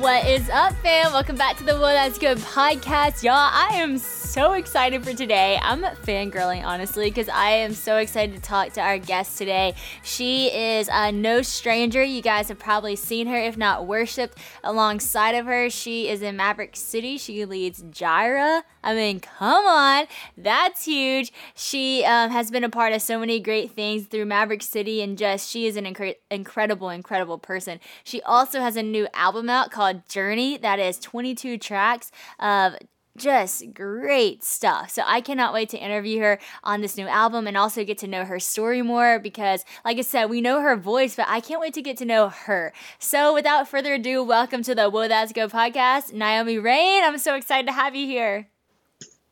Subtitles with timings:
[0.00, 1.12] What is up, fam?
[1.12, 3.24] Welcome back to the Whoa That's Good podcast.
[3.24, 3.98] Y'all, I am
[4.38, 5.58] excited for today.
[5.62, 9.74] I'm fangirling, honestly, because I am so excited to talk to our guest today.
[10.02, 12.04] She is uh, no stranger.
[12.04, 15.70] You guys have probably seen her, if not worshiped alongside of her.
[15.70, 17.18] She is in Maverick City.
[17.18, 18.62] She leads Jireh.
[18.84, 20.06] I mean, come on.
[20.36, 21.32] That's huge.
[21.54, 25.18] She um, has been a part of so many great things through Maverick City, and
[25.18, 27.80] just she is an incre- incredible, incredible person.
[28.04, 32.76] She also has a new album out called Journey that is 22 tracks of
[33.18, 34.90] just great stuff.
[34.90, 38.06] So I cannot wait to interview her on this new album and also get to
[38.06, 41.60] know her story more because, like I said, we know her voice, but I can't
[41.60, 42.72] wait to get to know her.
[42.98, 47.04] So without further ado, welcome to the Whoa That's Good podcast, Naomi Raine.
[47.04, 48.48] I'm so excited to have you here.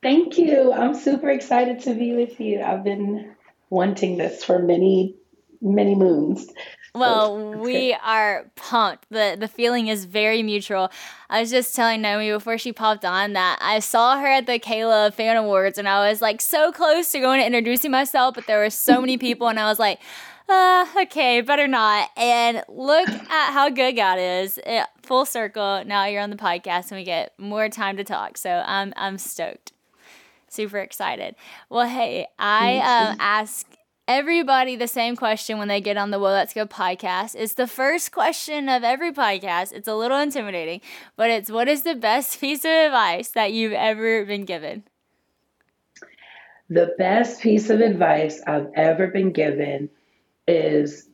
[0.03, 0.71] Thank you.
[0.73, 2.61] I'm super excited to be with you.
[2.61, 3.35] I've been
[3.69, 5.15] wanting this for many,
[5.61, 6.47] many moons.
[6.99, 9.05] Well, we are pumped.
[9.09, 10.91] The the feeling is very mutual.
[11.29, 14.59] I was just telling Naomi before she popped on that I saw her at the
[14.59, 18.47] K-Love Fan Awards and I was like so close to going to introducing myself, but
[18.47, 19.99] there were so many people and I was like,
[20.49, 22.09] uh, okay, better not.
[22.15, 24.57] And look at how good God is.
[24.65, 25.83] It, full circle.
[25.85, 28.37] Now you're on the podcast and we get more time to talk.
[28.37, 29.73] So I'm I'm stoked.
[30.49, 31.35] Super excited.
[31.69, 33.67] Well, hey, I um, ask
[34.07, 37.35] everybody the same question when they get on the Whoa That's Good podcast.
[37.35, 39.73] It's the first question of every podcast.
[39.73, 40.81] It's a little intimidating,
[41.15, 44.83] but it's what is the best piece of advice that you've ever been given?
[46.69, 49.89] The best piece of advice I've ever been given
[50.47, 51.07] is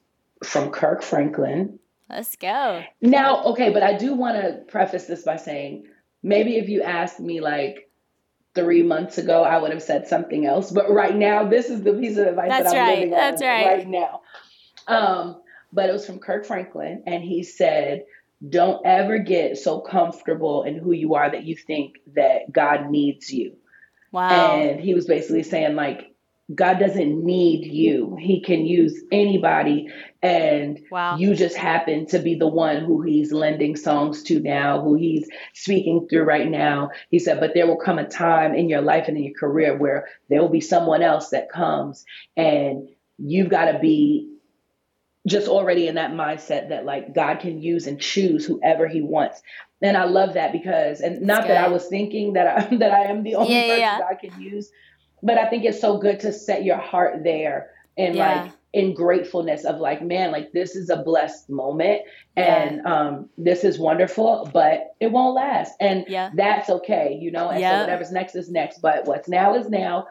[0.44, 1.80] from Kirk Franklin.
[2.09, 2.83] Let's go.
[3.02, 5.85] Now, okay, but I do want to preface this by saying
[6.22, 7.89] maybe if you asked me like
[8.55, 10.71] three months ago, I would have said something else.
[10.71, 12.99] But right now, this is the piece of advice That's that I'm right.
[12.99, 13.65] living That's on right.
[13.65, 14.21] right now.
[14.87, 18.05] Um, but it was from Kirk Franklin, and he said,
[18.47, 23.31] "Don't ever get so comfortable in who you are that you think that God needs
[23.33, 23.55] you."
[24.11, 24.57] Wow.
[24.57, 26.12] And he was basically saying like.
[26.53, 28.17] God doesn't need you.
[28.19, 29.87] He can use anybody.
[30.21, 31.17] And wow.
[31.17, 35.27] you just happen to be the one who he's lending songs to now, who he's
[35.53, 36.89] speaking through right now.
[37.09, 39.77] He said, but there will come a time in your life and in your career
[39.77, 42.03] where there will be someone else that comes
[42.35, 44.29] and you've got to be
[45.27, 49.41] just already in that mindset that like God can use and choose whoever he wants.
[49.81, 53.05] And I love that because and not that I was thinking that I that I
[53.05, 53.99] am the only Yeah, person yeah.
[53.99, 54.71] God can use,
[55.23, 58.44] but I think it's so good to set your heart there and Yeah.
[58.44, 62.01] like in gratefulness of like, man, like this is a blessed moment
[62.35, 65.73] and um this is wonderful, but it won't last.
[65.79, 66.31] And Yeah.
[66.35, 67.50] that's okay, you know.
[67.50, 68.79] And so whatever's next is next.
[68.81, 70.07] But what's now is now.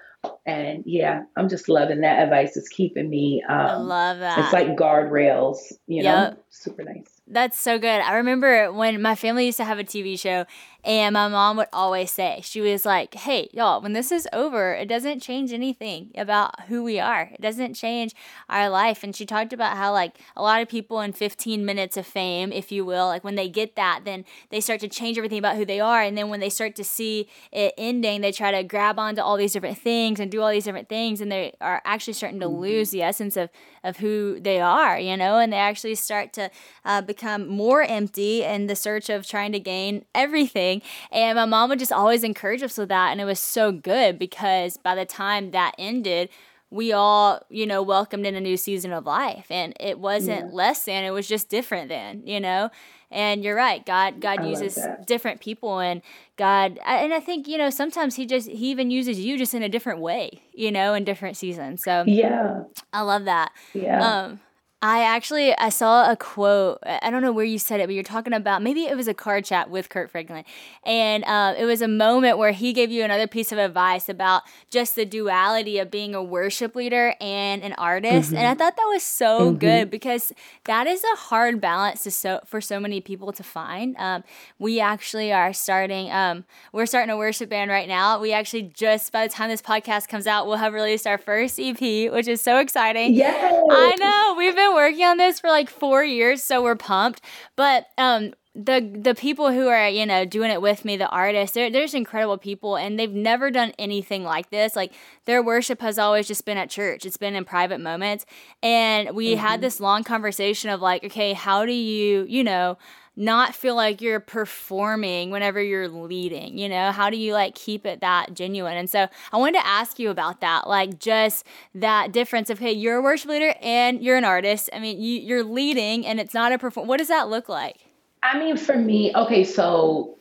[0.46, 2.56] And yeah, I'm just loving that advice.
[2.56, 4.38] It's keeping me um I love that.
[4.38, 5.58] it's like guardrails,
[5.88, 6.36] you know.
[6.50, 7.20] Super nice.
[7.32, 8.02] That's so good.
[8.02, 10.44] I remember when my family used to have a TV show,
[10.84, 14.74] and my mom would always say, she was like, hey, y'all, when this is over,
[14.74, 17.30] it doesn't change anything about who we are.
[17.32, 18.14] It doesn't change
[18.50, 19.04] our life.
[19.04, 22.52] And she talked about how, like, a lot of people in 15 minutes of fame,
[22.52, 25.56] if you will, like, when they get that, then they start to change everything about
[25.56, 26.02] who they are.
[26.02, 29.36] And then when they start to see it ending, they try to grab onto all
[29.36, 31.20] these different things and do all these different things.
[31.20, 33.50] And they are actually starting to lose the essence of,
[33.84, 36.50] of who they are, you know, and they actually start to
[36.84, 40.82] uh, become more empty in the search of trying to gain everything.
[41.10, 43.10] And my mom would just always encourage us with that.
[43.12, 46.28] And it was so good because by the time that ended,
[46.70, 49.46] we all, you know, welcomed in a new season of life.
[49.50, 52.70] And it wasn't less than, it was just different than, you know?
[53.10, 53.84] And you're right.
[53.84, 56.00] God, God I uses different people, and
[56.38, 59.62] God, and I think you know sometimes He just He even uses you just in
[59.62, 61.84] a different way, you know, in different seasons.
[61.84, 62.62] So Yeah.
[62.90, 63.52] I love that.
[63.74, 64.00] Yeah.
[64.00, 64.40] Um,
[64.84, 66.80] I actually I saw a quote.
[66.84, 69.14] I don't know where you said it, but you're talking about maybe it was a
[69.14, 70.44] car chat with Kirk Franklin,
[70.84, 74.42] and uh, it was a moment where he gave you another piece of advice about
[74.70, 78.88] just the duality of being a worship leader and an artist, and I thought that
[78.88, 80.32] was so good because
[80.64, 83.94] that is a hard balance to so for so many people to find.
[83.98, 84.24] Um,
[84.58, 86.10] we actually are starting.
[86.10, 88.18] Um, we're starting a worship band right now.
[88.18, 91.60] We actually just by the time this podcast comes out, we'll have released our first
[91.60, 93.14] EP, which is so exciting.
[93.14, 93.62] Yes.
[93.70, 94.34] I know.
[94.36, 97.20] We've been working on this for like four years, so we're pumped.
[97.56, 101.54] But um the the people who are, you know, doing it with me, the artists,
[101.54, 104.76] they're, they're just incredible people and they've never done anything like this.
[104.76, 104.92] Like
[105.24, 107.06] their worship has always just been at church.
[107.06, 108.26] It's been in private moments.
[108.62, 112.76] And we had this long conversation of like, okay, how do you, you know,
[113.16, 116.92] not feel like you're performing whenever you're leading you know?
[116.92, 118.76] How do you like keep it that genuine?
[118.76, 122.72] And so i wanted to ask you about that like just that difference of hey
[122.72, 124.70] you're a worship leader and you're an artist.
[124.72, 127.76] I mean you, you're leading and it's not a perform what does that look like?
[128.22, 130.18] I mean, for me, okay, so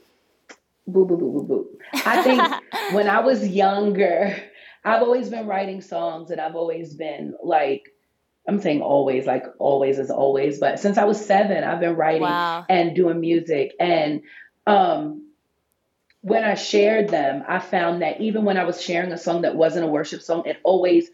[0.88, 1.70] boo, boo, boo, boo, boo.
[2.06, 2.42] I think
[2.94, 4.36] when I was younger,
[4.84, 7.91] I've always been writing songs and I've always been like,
[8.52, 12.24] I'm saying always, like always is always, but since I was seven, I've been writing
[12.24, 12.66] wow.
[12.68, 13.74] and doing music.
[13.80, 14.24] And
[14.68, 15.30] um,
[16.20, 19.56] when I shared them, I found that even when I was sharing a song that
[19.56, 21.10] wasn't a worship song, it always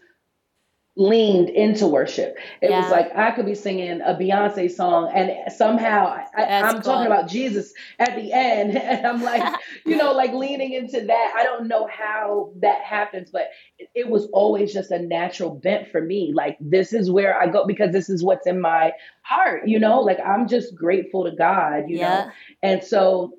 [0.98, 2.36] leaned into worship.
[2.60, 2.82] It yeah.
[2.82, 6.82] was like I could be singing a Beyonce song and somehow I, am cool.
[6.82, 8.76] talking about Jesus at the end.
[8.88, 9.54] And I'm like,
[9.86, 11.34] you know, like leaning into that.
[11.36, 13.48] I don't know how that happens, but
[13.78, 16.32] it, it, was always just a natural bent for me.
[16.34, 18.92] Like, this is where I go because this is what's in my
[19.22, 22.08] heart, you know, like I'm just grateful to God, you yeah.
[22.08, 22.30] know.
[22.62, 23.34] And so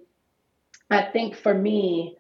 [0.90, 2.16] I think for me,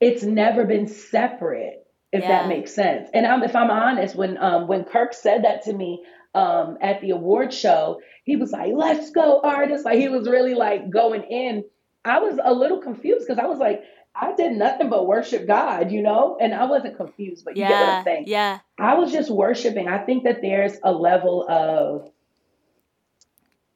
[0.00, 1.85] it's never been separate
[2.16, 2.42] if yeah.
[2.42, 3.08] that makes sense.
[3.12, 6.04] And I'm, if I'm honest, when um, when Kirk said that to me
[6.34, 10.54] um, at the award show, he was like, "Let's go, artists!" Like he was really
[10.54, 11.64] like going in.
[12.04, 13.82] I was a little confused because I was like,
[14.14, 17.68] I did nothing but worship God, you know, and I wasn't confused, but you yeah,
[17.68, 18.24] get what I'm saying.
[18.28, 18.58] Yeah.
[18.78, 19.88] I was just worshiping.
[19.88, 22.10] I think that there's a level of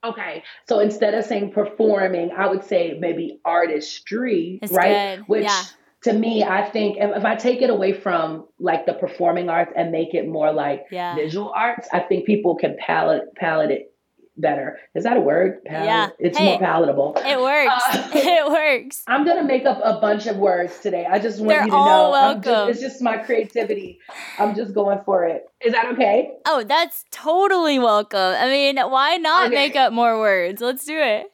[0.03, 0.45] Okay.
[0.67, 5.17] So instead of saying performing, I would say maybe artistry, it's right?
[5.17, 5.29] Good.
[5.29, 5.63] Which yeah
[6.03, 9.93] to me, I think if I take it away from like the performing arts and
[9.93, 11.15] make it more like yeah.
[11.15, 13.95] visual arts, I think people can palate palate it
[14.41, 14.79] better.
[14.95, 15.63] Is that a word?
[15.65, 15.85] Palate?
[15.85, 16.09] Yeah.
[16.19, 17.15] It's hey, more palatable.
[17.19, 17.85] It works.
[17.93, 19.03] Uh, it works.
[19.07, 21.07] I'm gonna make up a bunch of words today.
[21.09, 22.11] I just want They're you to know.
[22.11, 22.43] Welcome.
[22.43, 23.99] Just, it's just my creativity.
[24.39, 25.45] I'm just going for it.
[25.61, 26.33] Is that okay?
[26.47, 28.19] Oh, that's totally welcome.
[28.19, 29.55] I mean, why not okay.
[29.55, 30.63] make up more words?
[30.63, 31.27] Let's do it.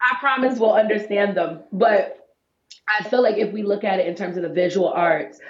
[0.00, 1.60] I promise we'll understand them.
[1.72, 2.25] But
[2.88, 5.40] I feel like if we look at it in terms of the visual arts,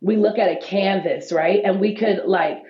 [0.00, 1.60] we look at a canvas, right?
[1.64, 2.62] And we could like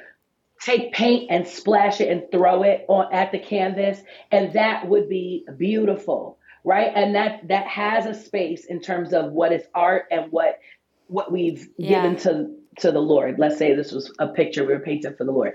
[0.60, 4.00] take paint and splash it and throw it on at the canvas,
[4.30, 6.92] and that would be beautiful, right?
[6.94, 10.58] And that that has a space in terms of what is art and what
[11.06, 12.02] what we've yeah.
[12.02, 12.50] given to
[12.80, 13.38] to the Lord.
[13.38, 15.54] Let's say this was a picture we were painting for the Lord.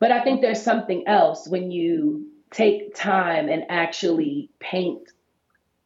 [0.00, 5.08] But I think there's something else when you take time and actually paint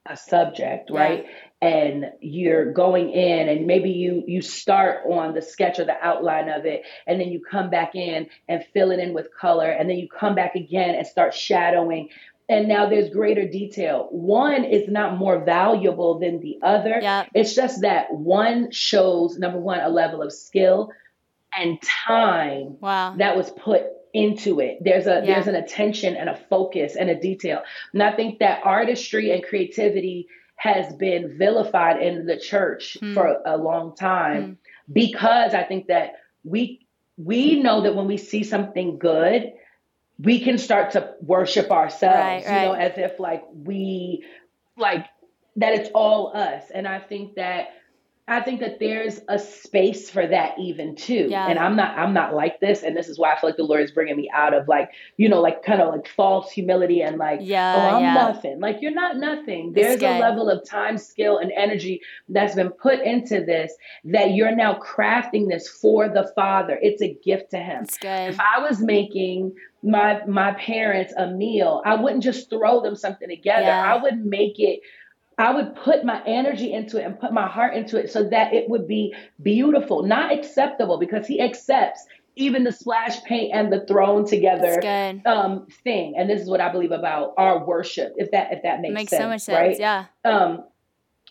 [0.08, 1.24] a subject, right?
[1.24, 1.30] Yeah
[1.62, 6.48] and you're going in and maybe you you start on the sketch or the outline
[6.50, 9.88] of it and then you come back in and fill it in with color and
[9.88, 12.10] then you come back again and start shadowing
[12.48, 17.28] and now there's greater detail one is not more valuable than the other yep.
[17.34, 20.90] it's just that one shows number one a level of skill
[21.56, 23.14] and time wow.
[23.16, 24.78] that was put into it.
[24.80, 25.34] There's a yeah.
[25.34, 27.62] there's an attention and a focus and a detail.
[27.92, 33.12] And I think that artistry and creativity has been vilified in the church mm.
[33.12, 34.56] for a long time mm.
[34.92, 36.14] because I think that
[36.44, 36.86] we
[37.18, 39.52] we know that when we see something good,
[40.18, 44.24] we can start to worship ourselves, right, you know, as if like we
[44.78, 45.06] like
[45.56, 46.70] that it's all us.
[46.72, 47.68] And I think that
[48.28, 51.28] I think that there's a space for that even too.
[51.30, 51.46] Yeah.
[51.48, 53.62] And I'm not I'm not like this and this is why I feel like the
[53.62, 57.02] Lord is bringing me out of like, you know, like kind of like false humility
[57.02, 58.14] and like, yeah, oh, I'm yeah.
[58.14, 58.58] nothing.
[58.58, 59.74] Like you're not nothing.
[59.74, 63.72] There's a level of time, skill and energy that's been put into this
[64.06, 66.76] that you're now crafting this for the Father.
[66.82, 67.86] It's a gift to him.
[68.30, 69.54] If I was making
[69.84, 73.70] my my parents a meal, I wouldn't just throw them something together.
[73.70, 74.80] I would make it
[75.38, 78.54] I would put my energy into it and put my heart into it so that
[78.54, 83.84] it would be beautiful, not acceptable, because he accepts even the splash paint and the
[83.86, 84.80] thrown together
[85.26, 86.14] um, thing.
[86.16, 89.10] And this is what I believe about our worship, if that if that makes, makes
[89.10, 89.78] sense, so much sense, right?
[89.78, 90.04] Yeah.
[90.24, 90.64] Um,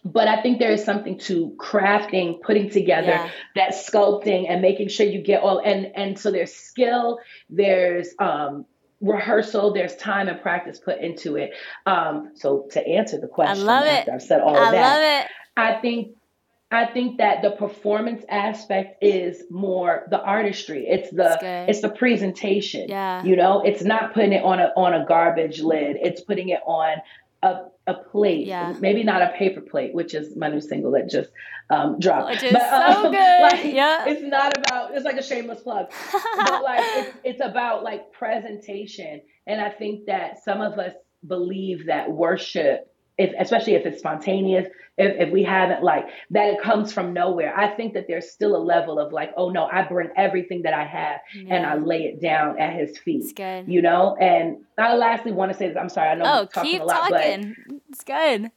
[0.04, 3.30] but I think there is something to crafting, putting together yeah.
[3.56, 7.20] that sculpting and making sure you get all and and so there's skill,
[7.50, 8.66] there's um
[9.06, 11.52] rehearsal, there's time and practice put into it.
[11.86, 14.10] Um, so to answer the question, I love it.
[14.10, 15.32] I've said all I of that, love it.
[15.58, 16.16] I think
[16.72, 20.86] I think that the performance aspect is more the artistry.
[20.88, 21.38] It's the
[21.70, 22.90] it's the presentation.
[22.90, 23.24] Yeah.
[23.24, 25.98] You know, it's not putting it on a on a garbage lid.
[26.02, 26.98] It's putting it on
[27.44, 28.75] a, a plate, yeah.
[28.80, 31.30] maybe not a paper plate, which is my new single that just
[31.70, 32.32] um, dropped.
[32.32, 33.42] Which is but, um, so good.
[33.42, 34.06] Like, yeah.
[34.08, 39.22] It's not about, it's like a shameless plug, but like it's, it's about like presentation.
[39.46, 40.94] And I think that some of us
[41.27, 44.68] believe that worship if especially if it's spontaneous,
[44.98, 47.58] if, if we haven't like that it comes from nowhere.
[47.58, 50.74] I think that there's still a level of like, oh no, I bring everything that
[50.74, 51.56] I have yeah.
[51.56, 53.24] and I lay it down at his feet.
[53.24, 53.68] It's good.
[53.68, 54.16] You know?
[54.16, 56.82] And I lastly want to say this, I'm sorry, I know oh, I'm talking keep
[56.82, 57.56] a lot, talking.
[57.68, 58.52] but it's good.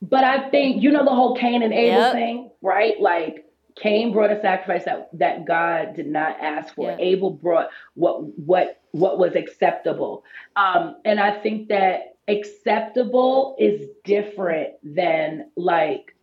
[0.00, 2.12] But I think you know the whole Cain and Abel yep.
[2.12, 3.00] thing, right?
[3.00, 6.90] Like Cain brought a sacrifice that, that God did not ask for.
[6.90, 6.96] Yeah.
[7.00, 10.24] Abel brought what what what was acceptable.
[10.56, 16.14] Um, and I think that acceptable is different than like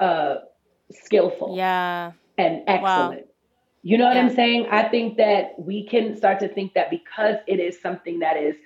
[0.00, 0.36] uh
[0.90, 1.56] skillful.
[1.56, 2.12] Yeah.
[2.38, 3.20] And excellent.
[3.20, 3.28] Wow.
[3.82, 4.22] You know what yeah.
[4.22, 4.68] I'm saying?
[4.70, 8.56] I think that we can start to think that because it is something that is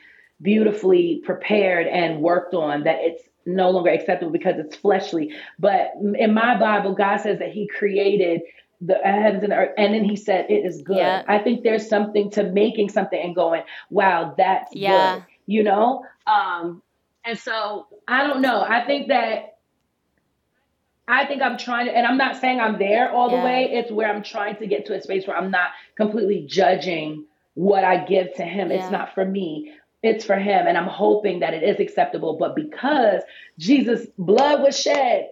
[0.40, 5.34] beautifully prepared and worked on, that it's no longer acceptable because it's fleshly.
[5.58, 8.42] But in my Bible, God says that He created
[8.80, 10.98] the heavens and earth, and then He said it is good.
[10.98, 11.24] Yeah.
[11.26, 15.16] I think there's something to making something and going, wow, that's yeah.
[15.16, 15.24] good.
[15.49, 16.05] You know?
[16.28, 16.83] Um,
[17.25, 18.62] and so I don't know.
[18.62, 19.57] I think that
[21.09, 23.38] I think I'm trying to, and I'm not saying I'm there all yeah.
[23.38, 23.71] the way.
[23.73, 27.25] It's where I'm trying to get to a space where I'm not completely judging
[27.55, 28.71] what I give to him.
[28.71, 28.83] Yeah.
[28.83, 32.55] It's not for me it's for him and i'm hoping that it is acceptable but
[32.55, 33.23] because
[33.59, 35.31] jesus blood was shed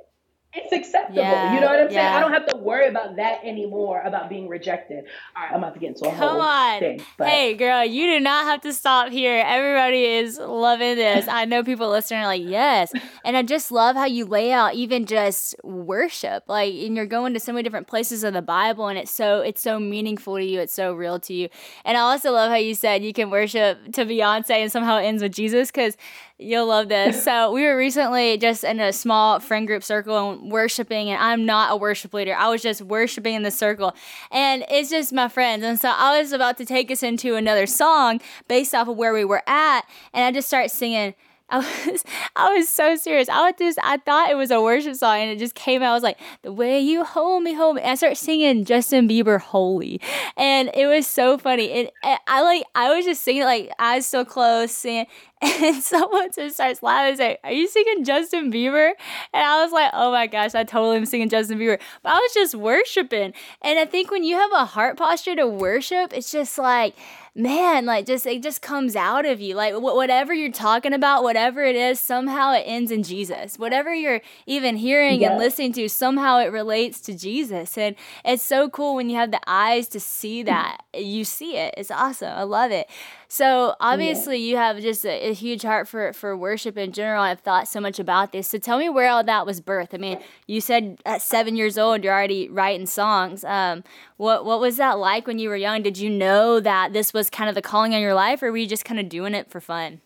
[0.56, 1.20] it's acceptable.
[1.20, 2.12] Yeah, you know what I'm yeah.
[2.12, 2.14] saying?
[2.14, 5.04] I don't have to worry about that anymore about being rejected.
[5.36, 6.80] All right, I'm about to get into a Come whole on.
[6.80, 7.02] thing.
[7.16, 7.28] But.
[7.28, 9.42] Hey, girl, you do not have to stop here.
[9.46, 11.28] Everybody is loving this.
[11.28, 12.92] I know people listening are like, yes.
[13.24, 16.44] And I just love how you lay out even just worship.
[16.48, 19.40] Like, and you're going to so many different places of the Bible, and it's so
[19.40, 20.60] it's so meaningful to you.
[20.60, 21.48] It's so real to you.
[21.84, 25.04] And I also love how you said you can worship to Beyonce and somehow it
[25.04, 25.96] ends with Jesus because
[26.38, 27.16] You'll love this.
[27.26, 31.44] So we were recently just in a small friend group circle and worshiping, and I'm
[31.44, 32.34] not a worship leader.
[32.36, 33.94] I was just worshiping in the circle,
[34.30, 35.64] and it's just my friends.
[35.64, 39.12] And so I was about to take us into another song based off of where
[39.12, 41.14] we were at, and I just start singing.
[41.48, 43.28] I was I was so serious.
[43.28, 45.92] I was just I thought it was a worship song and it just came out.
[45.92, 47.82] I was like, the way you hold me, hold me.
[47.82, 50.00] And I started singing Justin Bieber Holy.
[50.36, 51.88] And it was so funny.
[52.02, 55.06] And I like I was just singing like eyes so close singing
[55.42, 58.92] and someone just starts laughing and say, Are you singing Justin Bieber?
[59.34, 61.78] And I was like, Oh my gosh, I totally am singing Justin Bieber.
[62.02, 63.34] But I was just worshiping.
[63.60, 66.94] And I think when you have a heart posture to worship, it's just like
[67.36, 69.54] man, like just it just comes out of you.
[69.54, 73.58] Like wh- whatever you're talking about, whatever it is, somehow it ends in Jesus.
[73.58, 77.76] Whatever you're even hearing and listening to, somehow it relates to Jesus.
[77.76, 80.82] And it's so cool when you have the eyes to see that.
[80.94, 81.74] You see it.
[81.76, 82.32] It's awesome.
[82.32, 82.88] I love it.
[83.28, 84.50] So obviously yeah.
[84.50, 87.22] you have just a, a, huge heart for for worship in general.
[87.22, 88.48] I've thought so much about this.
[88.48, 89.94] So tell me where all that was birthed.
[89.94, 93.44] I mean, you said at seven years old you're already writing songs.
[93.44, 93.82] Um,
[94.16, 95.82] what what was that like when you were young?
[95.82, 98.58] Did you know that this was kind of the calling on your life, or were
[98.58, 100.00] you just kind of doing it for fun?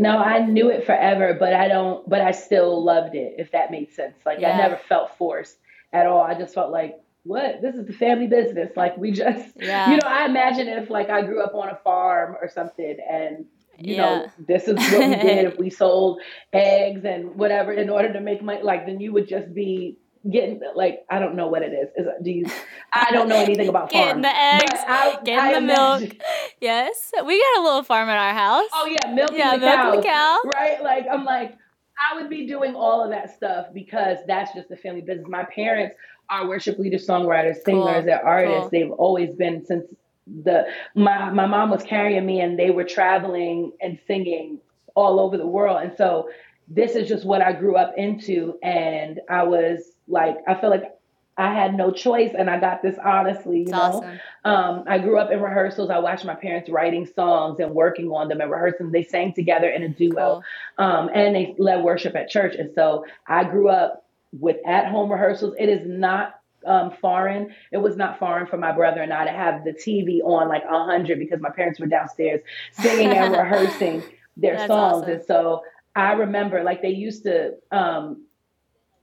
[0.00, 2.08] No, I knew it forever, but I don't.
[2.08, 3.34] But I still loved it.
[3.38, 4.14] If that made sense.
[4.24, 4.52] Like yeah.
[4.52, 5.58] I never felt forced
[5.92, 6.22] at all.
[6.22, 9.90] I just felt like what this is the family business like we just yeah.
[9.90, 13.44] you know i imagine if like i grew up on a farm or something and
[13.78, 14.02] you yeah.
[14.02, 16.20] know this is what we did if we sold
[16.52, 19.98] eggs and whatever in order to make money like then you would just be
[20.30, 21.88] getting like I don't know what it is.
[21.96, 22.46] Is do you?
[22.92, 26.08] I don't know anything about getting the eggs, I, getting I the imagine.
[26.08, 26.22] milk.
[26.60, 28.68] Yes, we got a little farm at our house.
[28.74, 29.30] Oh yeah, milk.
[29.32, 30.40] Yeah, the cows, the cow.
[30.44, 31.56] Right, like I'm like
[31.98, 35.26] I would be doing all of that stuff because that's just the family business.
[35.28, 35.96] My parents
[36.30, 38.02] are worship leaders, songwriters, singers, cool.
[38.02, 38.60] they're artists.
[38.60, 38.70] Cool.
[38.70, 39.86] They've always been since
[40.44, 44.58] the my my mom was carrying me and they were traveling and singing
[44.94, 45.80] all over the world.
[45.82, 46.28] And so
[46.68, 50.94] this is just what I grew up into and I was like I feel like
[51.38, 53.78] I had no choice and I got this honestly, you know.
[53.78, 54.20] Awesome.
[54.44, 55.88] Um, I grew up in rehearsals.
[55.88, 58.90] I watched my parents writing songs and working on them and rehearsing.
[58.90, 60.42] They sang together in a duo.
[60.78, 60.84] Cool.
[60.84, 62.56] Um, and they led worship at church.
[62.56, 65.54] And so I grew up with at home rehearsals.
[65.58, 66.34] It is not
[66.66, 67.54] um, foreign.
[67.72, 70.64] It was not foreign for my brother and I to have the TV on like
[70.68, 72.40] a hundred because my parents were downstairs
[72.72, 74.02] singing and rehearsing
[74.36, 75.02] their That's songs.
[75.02, 75.14] Awesome.
[75.14, 75.62] And so
[75.94, 78.24] I remember like they used to um,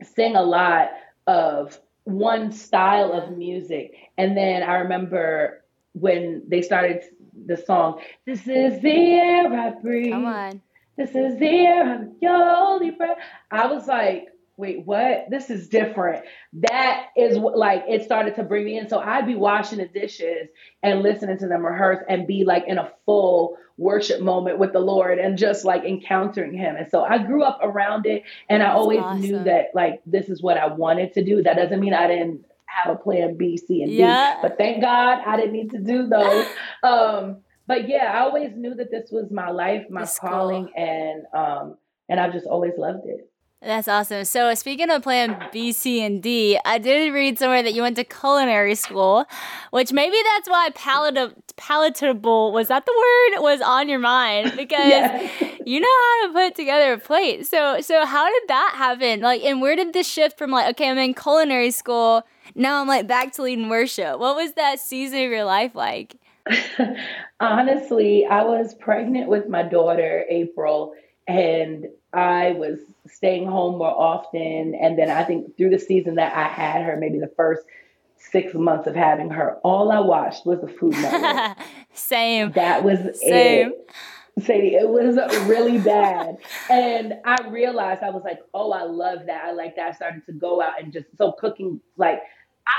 [0.03, 0.89] sing a lot
[1.27, 3.96] of one style of music.
[4.17, 5.63] And then I remember
[5.94, 7.03] when they started
[7.46, 10.13] the song, This is the air I breathe.
[10.13, 10.62] Come on.
[10.98, 13.17] This is the air of your holy breath.
[13.51, 15.25] I was like, wait, what?
[15.29, 16.25] This is different.
[16.53, 18.88] That is what, like, it started to bring me in.
[18.88, 20.50] So I'd be washing the dishes
[20.81, 24.79] and listening to them rehearse and be like in a full worship moment with the
[24.79, 26.75] Lord and just like encountering Him.
[26.77, 29.21] And so I grew up around it and I always awesome.
[29.21, 31.43] knew that like this is what I wanted to do.
[31.43, 34.35] That doesn't mean I didn't have a plan B, C, and yeah.
[34.35, 34.39] D.
[34.41, 36.45] But thank God I didn't need to do those.
[36.83, 40.83] um, but yeah, I always knew that this was my life, my That's calling, cool.
[40.83, 43.29] and um, and I've just always loved it.
[43.65, 44.25] That's awesome.
[44.25, 47.95] So speaking of plan B, C, and D, I did read somewhere that you went
[47.95, 49.25] to culinary school,
[49.72, 55.31] which maybe that's why palatable, palatable was that the word was on your mind because
[55.65, 57.48] you know how to put together a plate.
[57.48, 59.22] So so how did that happen?
[59.22, 62.22] Like and where did this shift from like okay, I'm in culinary school,
[62.53, 64.19] now I'm like back to leading worship.
[64.19, 66.17] What was that season of your life like?
[67.39, 70.93] Honestly, I was pregnant with my daughter, April,
[71.27, 74.75] and I was staying home more often.
[74.75, 77.63] And then I think through the season that I had her, maybe the first
[78.17, 81.57] six months of having her, all I watched was the Food Network.
[81.93, 82.51] Same.
[82.53, 83.69] That was Same.
[83.69, 83.91] it.
[84.43, 85.15] Sadie, it was
[85.48, 86.38] really bad.
[86.69, 89.45] and I realized I was like, oh, I love that.
[89.45, 89.89] I like that.
[89.89, 92.19] I started to go out and just so cooking like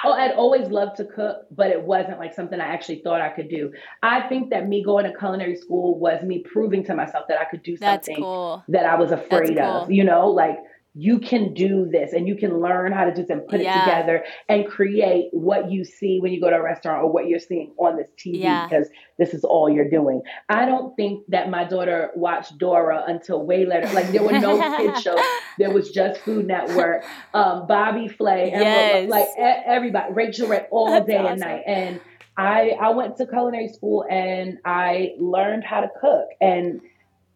[0.05, 3.21] Oh, I, would always loved to cook, but it wasn't like something I actually thought
[3.21, 3.73] I could do.
[4.03, 7.45] I think that me going to culinary school was me proving to myself that I
[7.45, 8.65] could do something cool.
[8.69, 9.65] that I was afraid cool.
[9.65, 9.91] of.
[9.91, 10.59] You know, like
[10.99, 13.77] you can do this and you can learn how to do this and put yeah.
[13.77, 17.29] it together and create what you see when you go to a restaurant or what
[17.29, 18.67] you're seeing on this TV yeah.
[18.67, 18.89] because
[19.19, 20.23] this is all you're doing.
[20.49, 23.93] I don't think that my daughter watched Dora until way later.
[23.93, 25.21] Like there were no kid shows.
[25.59, 29.11] There was just Food Network, um, Bobby Flay, yes.
[29.11, 31.33] like everybody, Rachael Ray all That's day awesome.
[31.33, 31.63] and night.
[31.67, 32.01] And
[32.39, 36.81] I I went to culinary school and I learned how to cook and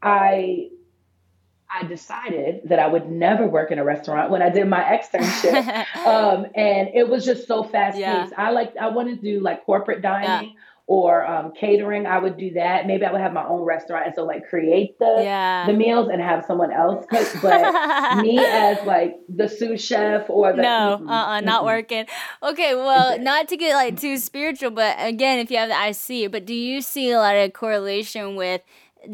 [0.03, 0.71] I
[1.73, 5.87] I decided that I would never work in a restaurant when I did my externship.
[6.07, 8.01] um, and it was just so fast paced.
[8.01, 8.29] Yeah.
[8.37, 10.51] I like, I wanted to do like corporate dining.
[10.51, 10.55] Yeah.
[10.87, 12.85] Or um, catering, I would do that.
[12.85, 15.65] Maybe I would have my own restaurant and so like create the yeah.
[15.65, 17.29] the meals and have someone else cook.
[17.41, 22.07] But me as like the sous chef or the no, mm-hmm, uh, uh not working.
[22.43, 26.33] Okay, well, not to get like too spiritual, but again, if you have the IC,
[26.33, 28.61] but do you see a lot of correlation with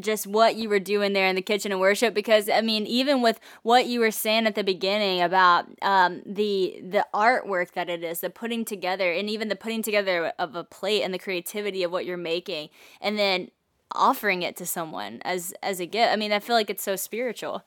[0.01, 3.23] just what you were doing there in the kitchen and worship because I mean even
[3.23, 8.03] with what you were saying at the beginning about um, the the artwork that it
[8.03, 11.83] is the putting together and even the putting together of a plate and the creativity
[11.83, 12.69] of what you're making
[13.01, 13.51] and then
[13.93, 16.13] offering it to someone as as a gift.
[16.13, 17.63] I mean I feel like it's so spiritual.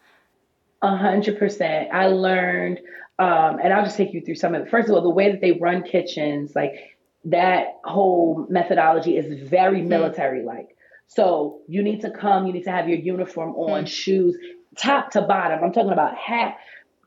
[0.81, 1.89] A hundred percent.
[1.93, 2.79] I learned
[3.17, 5.31] um, and I'll just take you through some of it first of all the way
[5.31, 9.89] that they run kitchens like that whole methodology is very mm-hmm.
[9.89, 10.75] military like
[11.09, 14.37] so you need to come, you need to have your uniform on, mm shoes,
[14.77, 15.63] top to bottom.
[15.63, 16.57] I'm talking about hat,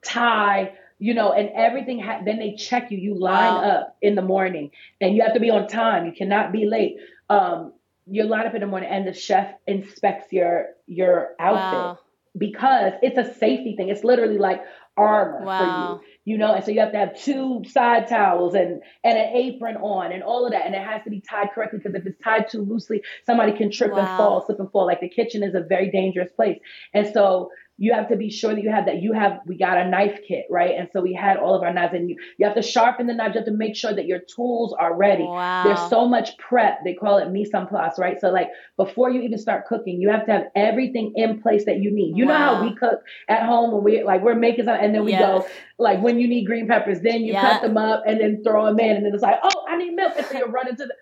[0.04, 2.00] tie, you know, and everything.
[2.00, 2.98] Ha- then they check you.
[2.98, 3.70] You line wow.
[3.70, 6.04] up in the morning, and you have to be on time.
[6.04, 6.96] You cannot be late.
[7.30, 7.72] Um,
[8.06, 11.98] you line up in the morning, and the chef inspects your your outfit wow.
[12.36, 13.88] because it's a safety thing.
[13.88, 14.62] It's literally like
[14.96, 15.58] armor wow.
[15.58, 19.18] for you you know, and so you have to have two side towels and and
[19.18, 21.96] an apron on and all of that, and it has to be tied correctly because
[21.96, 23.98] if it's tied too loosely, somebody can trip wow.
[23.98, 24.86] and fall, slip and fall.
[24.86, 26.60] Like the kitchen is a very dangerous place,
[26.94, 29.02] and so you have to be sure that you have that.
[29.02, 30.74] You have, we got a knife kit, right?
[30.78, 33.14] And so we had all of our knives, and you, you have to sharpen the
[33.14, 33.34] knives.
[33.34, 35.24] You have to make sure that your tools are ready.
[35.24, 35.64] Wow.
[35.64, 36.84] There's so much prep.
[36.84, 38.20] They call it mise en place, right?
[38.20, 41.78] So, like, before you even start cooking, you have to have everything in place that
[41.78, 42.16] you need.
[42.16, 42.32] You wow.
[42.32, 45.12] know how we cook at home when we, like, we're making something, and then we
[45.12, 45.22] yes.
[45.22, 45.46] go,
[45.78, 48.78] like, when you need green peppers, then you cut them up and then throw them
[48.78, 50.12] in, and then it's like, oh, I need milk.
[50.16, 50.94] And so you're running to the,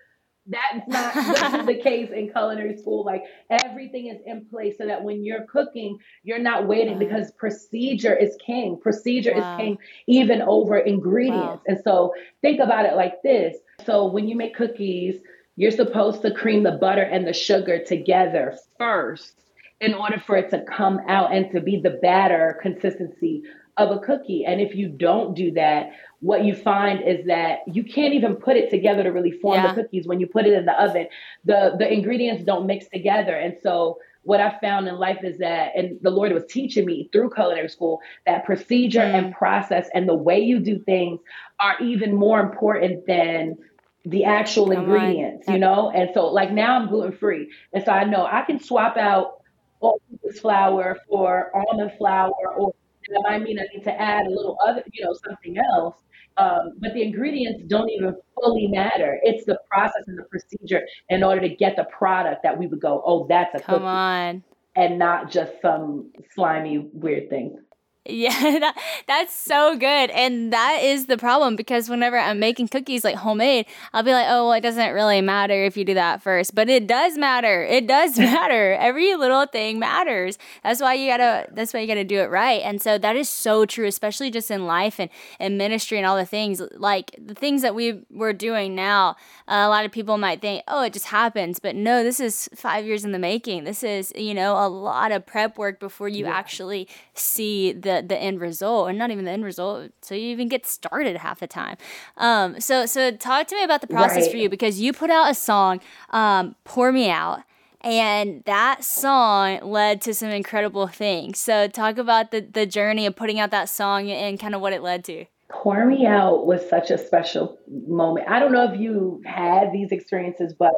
[0.47, 3.05] that's not the case in culinary school.
[3.05, 8.15] Like everything is in place so that when you're cooking, you're not waiting because procedure
[8.15, 8.79] is king.
[8.81, 9.53] Procedure wow.
[9.53, 9.77] is king
[10.07, 11.41] even over ingredients.
[11.43, 11.61] Wow.
[11.67, 13.57] And so think about it like this.
[13.85, 15.21] So when you make cookies,
[15.55, 19.33] you're supposed to cream the butter and the sugar together first
[19.79, 23.43] in order for it to come out and to be the batter consistency
[23.77, 24.45] of a cookie.
[24.45, 28.55] And if you don't do that, what you find is that you can't even put
[28.55, 29.73] it together to really form yeah.
[29.73, 31.07] the cookies when you put it in the oven.
[31.45, 33.35] The the ingredients don't mix together.
[33.35, 37.09] And so what I found in life is that, and the Lord was teaching me
[37.11, 39.13] through culinary school, that procedure mm.
[39.13, 41.19] and process and the way you do things
[41.59, 43.57] are even more important than
[44.05, 45.53] the actual Come ingredients, on.
[45.55, 45.91] you know?
[45.91, 47.51] And so, like, now I'm gluten free.
[47.73, 49.41] And so I know I can swap out
[49.79, 52.75] all this flour for almond flour or
[53.11, 55.95] that might mean I need to add a little other, you know, something else.
[56.37, 59.19] Um, but the ingredients don't even fully matter.
[59.21, 62.79] It's the process and the procedure in order to get the product that we would
[62.79, 63.85] go, oh, that's a Come cookie.
[63.85, 64.43] on.
[64.75, 67.59] And not just some slimy, weird thing.
[68.03, 70.09] Yeah, that, that's so good.
[70.09, 74.25] And that is the problem because whenever I'm making cookies like homemade, I'll be like,
[74.27, 76.55] oh, well, it doesn't really matter if you do that first.
[76.55, 77.63] But it does matter.
[77.63, 78.73] It does matter.
[78.73, 80.39] Every little thing matters.
[80.63, 82.61] That's why you gotta that's why you gotta do it right.
[82.63, 86.17] And so that is so true, especially just in life and, and ministry and all
[86.17, 86.59] the things.
[86.75, 89.11] Like the things that we we're doing now,
[89.47, 91.59] uh, a lot of people might think, oh, it just happens.
[91.59, 93.63] But no, this is five years in the making.
[93.63, 96.31] This is, you know, a lot of prep work before you yeah.
[96.31, 96.87] actually
[97.21, 100.65] see the the end result and not even the end result so you even get
[100.65, 101.77] started half the time
[102.17, 104.31] um so so talk to me about the process right.
[104.31, 105.79] for you because you put out a song
[106.09, 107.43] um pour me out
[107.83, 111.39] And that song led to some incredible things.
[111.39, 114.71] So, talk about the, the journey of putting out that song and kind of what
[114.71, 115.25] it led to.
[115.49, 117.57] Pour Me Out was such a special
[117.87, 118.27] moment.
[118.29, 120.73] I don't know if you had these experiences, but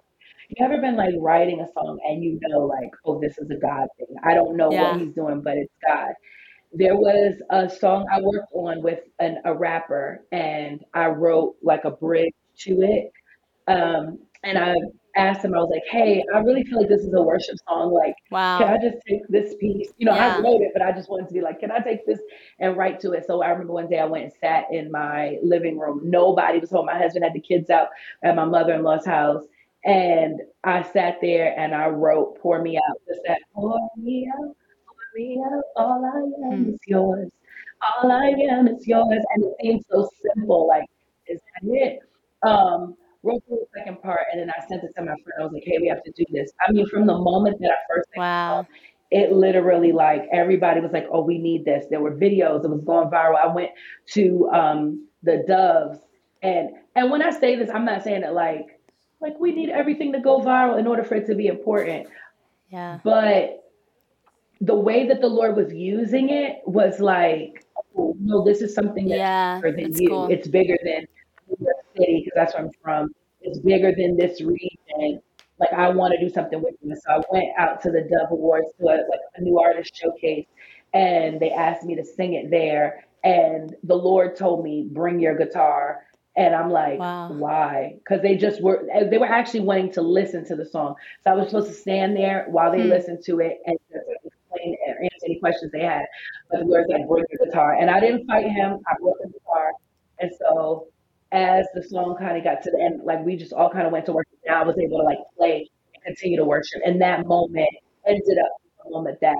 [0.50, 3.56] you ever been like writing a song and you know, like, oh, this is a
[3.56, 4.16] God thing?
[4.24, 4.92] I don't know yeah.
[4.92, 6.14] what he's doing, but it's God.
[6.74, 11.86] There was a song I worked on with an, a rapper, and I wrote like
[11.86, 13.12] a bridge to it.
[13.68, 14.76] Um, and I
[15.16, 17.94] asked him, I was like, hey, I really feel like this is a worship song.
[17.94, 18.58] Like, wow.
[18.58, 19.90] can I just take this piece?
[19.98, 20.38] You know, yeah.
[20.38, 22.20] I wrote it, but I just wanted to be like, can I take this
[22.60, 23.26] and write to it?
[23.28, 26.02] So I remember one day I went and sat in my living room.
[26.04, 26.88] Nobody was home.
[26.88, 27.90] My husband had the kids out
[28.24, 29.44] at my mother in law's house.
[29.86, 33.02] And I sat there and I wrote, Pour Me Out.
[33.08, 34.56] Just that, Pour Me Out,
[34.88, 36.74] Pour Me Out, all I am mm.
[36.74, 37.30] is yours.
[38.02, 39.24] All I am is yours.
[39.36, 40.68] And it seems so simple.
[40.68, 40.86] Like,
[41.28, 42.00] is that it?
[42.44, 45.34] Um, wrote the second part, and then I sent it to my friend.
[45.40, 47.72] I was like, "Hey, we have to do this." I mean, from the moment that
[47.72, 48.68] I first wow.
[49.12, 52.64] it literally like everybody was like, "Oh, we need this." There were videos.
[52.64, 53.38] It was going viral.
[53.38, 53.72] I went
[54.12, 56.00] to um, the Doves,
[56.42, 58.73] and and when I say this, I'm not saying that like
[59.24, 62.08] like we need everything to go viral in order for it to be important.
[62.70, 63.00] Yeah.
[63.04, 63.72] But
[64.62, 67.66] the way that the Lord was using it was like,
[67.98, 70.10] oh, no, this is something that's yeah, bigger than you.
[70.10, 70.28] Cool.
[70.28, 71.08] It's bigger than
[71.98, 75.22] City, because that's where I'm from, is bigger than this region.
[75.60, 76.96] Like I want to do something with them.
[76.96, 80.48] So I went out to the Dove Awards to a, like a new artist showcase,
[80.94, 83.06] and they asked me to sing it there.
[83.24, 86.06] And the Lord told me, "Bring your guitar."
[86.36, 87.32] And I'm like, wow.
[87.32, 87.94] why?
[87.98, 90.96] Because they just were, they were actually wanting to listen to the song.
[91.24, 92.90] So I was supposed to stand there while they hmm.
[92.90, 96.06] listened to it and just explain and answer any questions they had.
[96.50, 97.76] But the Lord's like, bring your guitar.
[97.80, 98.80] And I didn't fight him.
[98.88, 99.72] I brought the guitar.
[100.20, 100.88] And so
[101.32, 103.92] as the song kind of got to the end, like we just all kind of
[103.92, 104.34] went to worship.
[104.46, 106.82] And I was able to like play and continue to worship.
[106.84, 107.70] And that moment
[108.08, 108.52] ended up
[108.88, 109.38] a moment that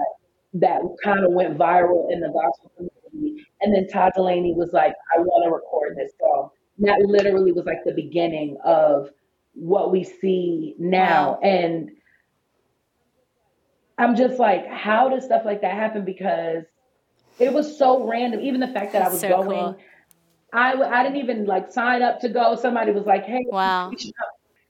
[0.54, 3.46] that kind of went viral in the gospel community.
[3.62, 6.50] And then Todd Dulaney was like, I want to record this song.
[6.80, 9.10] That literally was like the beginning of
[9.54, 11.34] what we see now.
[11.34, 11.40] Wow.
[11.44, 11.92] And
[13.98, 16.04] I'm just like, how does stuff like that happen?
[16.04, 16.64] Because
[17.40, 18.42] it was so random.
[18.42, 19.78] Even the fact that That's I was so going cool.
[20.54, 22.56] I I didn't even like sign up to go.
[22.56, 23.92] Somebody was like, "Hey, wow."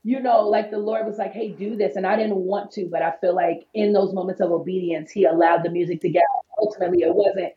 [0.02, 2.88] You know, like the Lord was like, "Hey, do this," and I didn't want to,
[2.90, 6.22] but I feel like in those moments of obedience, He allowed the music to get.
[6.58, 7.52] Ultimately, it wasn't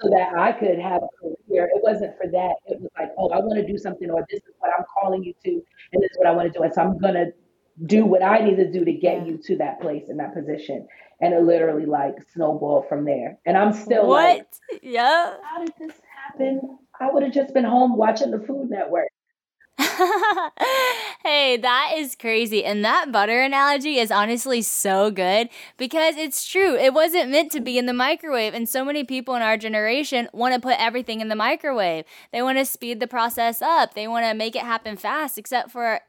[0.00, 1.70] so that I could have a career.
[1.74, 2.56] It wasn't for that.
[2.66, 5.24] It was like, "Oh, I want to do something, or this is what I'm calling
[5.24, 5.50] you to,
[5.92, 7.26] and this is what I want to do," and so I'm gonna
[7.84, 10.86] do what I need to do to get you to that place in that position.
[11.20, 13.38] And it literally like snowballed from there.
[13.46, 14.46] And I'm still what?
[14.70, 15.36] Like, yeah.
[15.42, 15.92] How did this
[16.24, 16.78] happen?
[17.00, 19.08] I would have just been home watching the Food Network.
[21.22, 22.64] hey, that is crazy.
[22.64, 26.76] And that butter analogy is honestly so good because it's true.
[26.76, 28.54] It wasn't meant to be in the microwave.
[28.54, 32.04] And so many people in our generation want to put everything in the microwave.
[32.32, 35.70] They want to speed the process up, they want to make it happen fast, except
[35.70, 36.00] for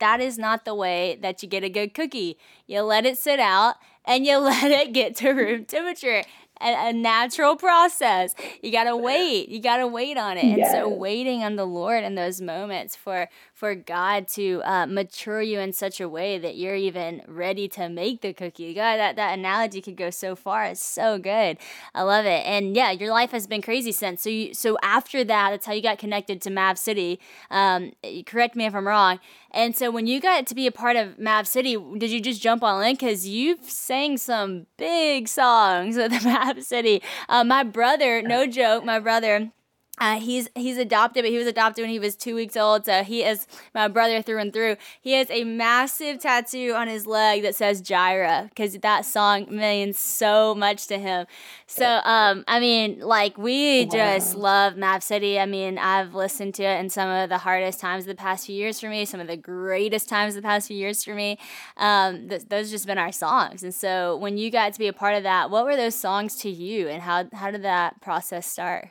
[0.00, 2.38] that is not the way that you get a good cookie.
[2.66, 6.22] You let it sit out and you let it get to room temperature
[6.60, 8.34] a natural process.
[8.62, 9.48] You gotta wait.
[9.48, 10.44] You gotta wait on it.
[10.44, 10.72] Yes.
[10.72, 15.40] And so waiting on the Lord in those moments for for God to uh, mature
[15.40, 18.74] you in such a way that you're even ready to make the cookie.
[18.74, 20.64] God, that, that analogy could go so far.
[20.64, 21.58] It's so good.
[21.94, 22.44] I love it.
[22.44, 24.22] And yeah, your life has been crazy since.
[24.22, 27.20] So you, so after that, that's how you got connected to Mav City.
[27.50, 27.92] Um,
[28.26, 29.20] correct me if I'm wrong.
[29.54, 32.42] And so when you got to be a part of Mav City, did you just
[32.42, 32.94] jump all in?
[32.94, 37.00] Because you've sang some big songs with Mav City.
[37.28, 39.52] Uh, my brother, no joke, my brother
[40.00, 42.84] uh, he's he's adopted, but he was adopted when he was two weeks old.
[42.84, 44.76] So he is my brother through and through.
[45.00, 49.96] He has a massive tattoo on his leg that says Jireh because that song means
[49.96, 51.26] so much to him.
[51.68, 53.90] So um, I mean, like we wow.
[53.92, 55.38] just love Mav City.
[55.38, 58.46] I mean, I've listened to it in some of the hardest times of the past
[58.46, 61.14] few years for me, some of the greatest times of the past few years for
[61.14, 61.38] me.
[61.76, 63.62] Um, th- those just been our songs.
[63.62, 66.34] And so when you got to be a part of that, what were those songs
[66.38, 68.90] to you, and how how did that process start?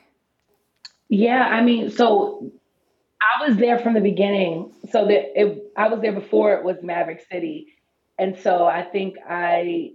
[1.08, 2.52] Yeah, I mean, so
[3.20, 4.72] I was there from the beginning.
[4.90, 7.74] So that it, I was there before it was Maverick City,
[8.18, 9.92] and so I think I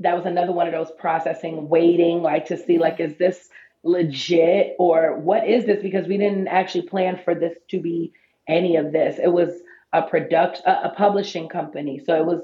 [0.00, 3.48] that was another one of those processing, waiting, like to see like is this
[3.82, 5.82] legit or what is this?
[5.82, 8.12] Because we didn't actually plan for this to be
[8.48, 9.18] any of this.
[9.22, 9.50] It was
[9.92, 12.40] a product, a, a publishing company, so it was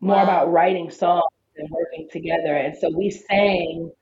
[0.00, 0.24] more wow.
[0.24, 1.24] about writing songs
[1.56, 2.54] and working together.
[2.54, 3.92] And so we sang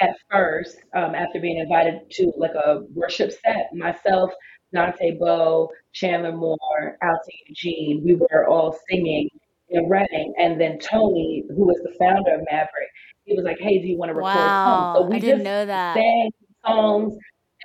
[0.00, 4.30] at first, um, after being invited to like a worship set, myself,
[4.72, 9.28] Dante Bowe, Chandler Moore, Alton Eugene, we were all singing
[9.70, 10.32] and Reading.
[10.38, 12.90] And then Tony, who was the founder of Maverick,
[13.24, 15.42] he was like, "Hey, do you want to record wow, songs?" So we I didn't
[15.44, 15.94] know that.
[15.94, 16.30] sang
[16.66, 17.16] songs,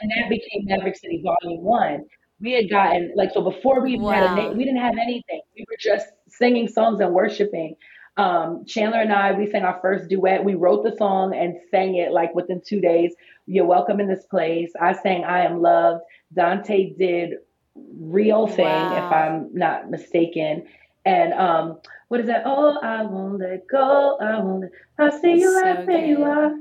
[0.01, 2.05] and that became Maverick City Volume One.
[2.39, 4.13] We had gotten like so before we even wow.
[4.13, 5.41] had a name, we didn't have anything.
[5.55, 7.75] We were just singing songs and worshiping.
[8.17, 10.43] Um, Chandler and I, we sang our first duet.
[10.43, 13.13] We wrote the song and sang it like within two days.
[13.45, 14.71] You're welcome in this place.
[14.79, 16.03] I sang I Am Loved.
[16.33, 17.35] Dante did
[17.75, 19.05] Real Thing, wow.
[19.05, 20.65] if I'm not mistaken.
[21.05, 22.43] And um, what is that?
[22.45, 24.17] Oh, I won't let go.
[24.19, 26.51] I won't let, I see you so right where you are.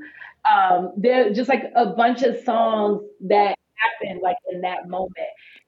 [0.50, 5.14] Um, there's just like a bunch of songs that happened like in that moment.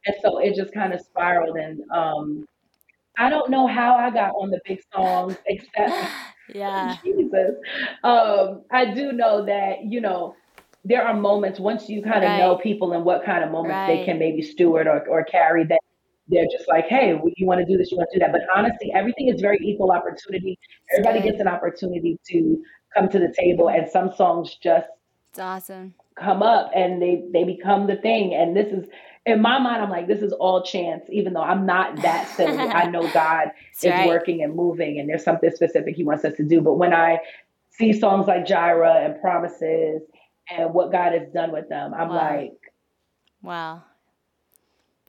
[0.06, 2.46] And so it just kind of spiraled and um,
[3.16, 6.10] I don't know how I got on the big songs except
[6.54, 6.96] yeah.
[7.04, 7.56] Jesus.
[8.04, 10.34] Um, I do know that, you know,
[10.84, 12.38] there are moments once you kind of right.
[12.38, 13.98] know people and what kind of moments right.
[13.98, 15.80] they can maybe steward or, or carry that
[16.28, 18.32] they're just like, hey, you want to do this, you want to do that.
[18.32, 20.58] But honestly, everything is very equal opportunity.
[20.92, 22.62] Everybody gets an opportunity to
[22.96, 24.88] come to the table, and some songs just
[25.30, 28.34] it's awesome come up and they they become the thing.
[28.34, 28.88] And this is
[29.26, 32.56] in my mind, I'm like, this is all chance, even though I'm not that silly.
[32.56, 33.50] I know God
[33.82, 34.06] is right.
[34.06, 36.60] working and moving, and there's something specific He wants us to do.
[36.60, 37.18] But when I
[37.70, 40.02] see songs like Jireh and Promises
[40.48, 42.14] and what God has done with them, I'm wow.
[42.14, 42.52] like,
[43.42, 43.82] wow.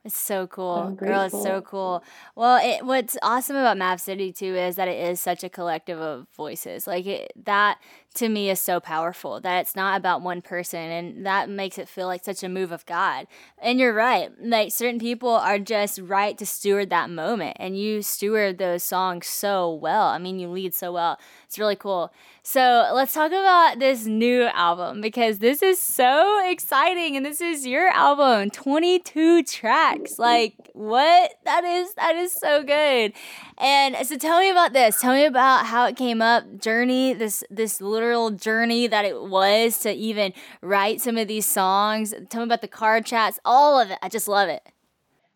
[0.04, 0.92] It's so cool.
[0.92, 2.02] Girl, it's so cool.
[2.34, 6.00] Well, it, what's awesome about Mav City too is that it is such a collective
[6.00, 6.88] of voices.
[6.88, 7.78] Like it, that
[8.16, 11.88] to me is so powerful that it's not about one person and that makes it
[11.88, 13.28] feel like such a move of God.
[13.62, 14.32] And you're right.
[14.42, 19.28] Like certain people are just right to steward that moment and you steward those songs
[19.28, 20.08] so well.
[20.08, 21.20] I mean, you lead so well.
[21.46, 22.12] It's really cool.
[22.50, 27.68] So let's talk about this new album because this is so exciting and this is
[27.68, 30.18] your album, 22 tracks.
[30.18, 31.34] Like what?
[31.44, 33.14] That is that is so good.
[33.58, 35.02] And so tell me about this.
[35.02, 39.80] Tell me about how it came up, journey, this this literal journey that it was
[39.80, 42.14] to even write some of these songs.
[42.30, 43.98] Tell me about the card chats, all of it.
[44.04, 44.62] I just love it.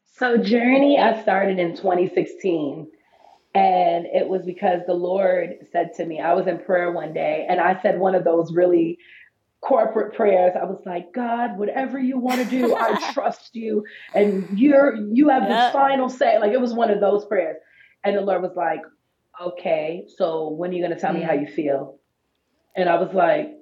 [0.06, 2.88] So journey I started in 2016
[3.56, 7.48] and it was because the Lord said to me, I was in prayer one day
[7.50, 9.00] and I said one of those really
[9.62, 10.54] corporate prayers.
[10.60, 13.84] I was like, God, whatever you want to do, I trust you.
[14.14, 16.38] And you're you have the final say.
[16.38, 17.58] Like it was one of those prayers.
[18.04, 18.82] And the Lord was like,
[19.42, 21.42] Okay, so when are you gonna tell me how mm.
[21.42, 21.98] you feel?
[22.76, 23.54] And I was like,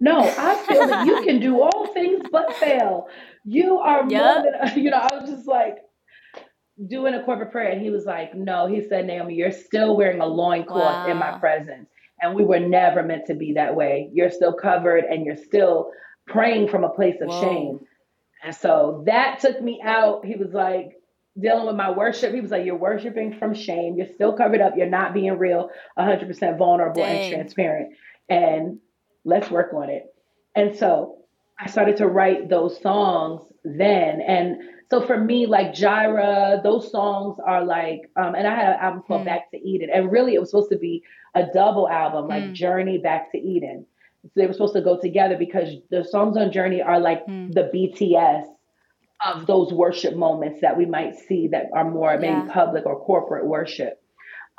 [0.00, 3.08] No, I feel that you can do all things but fail.
[3.44, 4.44] You are yep.
[4.44, 5.78] more than you know, I was just like,
[6.86, 10.20] doing a corporate prayer and he was like, No, he said, Naomi, you're still wearing
[10.20, 11.10] a loincloth wow.
[11.10, 11.88] in my presence.
[12.20, 14.10] And we were never meant to be that way.
[14.12, 15.92] You're still covered and you're still
[16.26, 17.40] praying from a place of Whoa.
[17.40, 17.80] shame.
[18.44, 20.24] And so that took me out.
[20.24, 20.98] He was like,
[21.40, 22.34] dealing with my worship.
[22.34, 23.96] He was like, You're worshiping from shame.
[23.96, 24.74] You're still covered up.
[24.76, 27.32] You're not being real, 100% vulnerable Dang.
[27.32, 27.94] and transparent.
[28.28, 28.78] And
[29.24, 30.06] let's work on it.
[30.54, 31.18] And so
[31.58, 34.20] I started to write those songs then.
[34.20, 34.58] And
[34.90, 39.02] so for me, like Jireh, those songs are like, um, and I had an album
[39.06, 39.26] called mm.
[39.26, 41.02] Back to Eden, and really it was supposed to be
[41.34, 42.52] a double album, like mm.
[42.54, 43.86] Journey Back to Eden.
[44.22, 47.52] So they were supposed to go together because the songs on Journey are like mm.
[47.52, 48.44] the BTS
[49.26, 52.48] of those worship moments that we might see that are more maybe yeah.
[52.52, 54.00] public or corporate worship.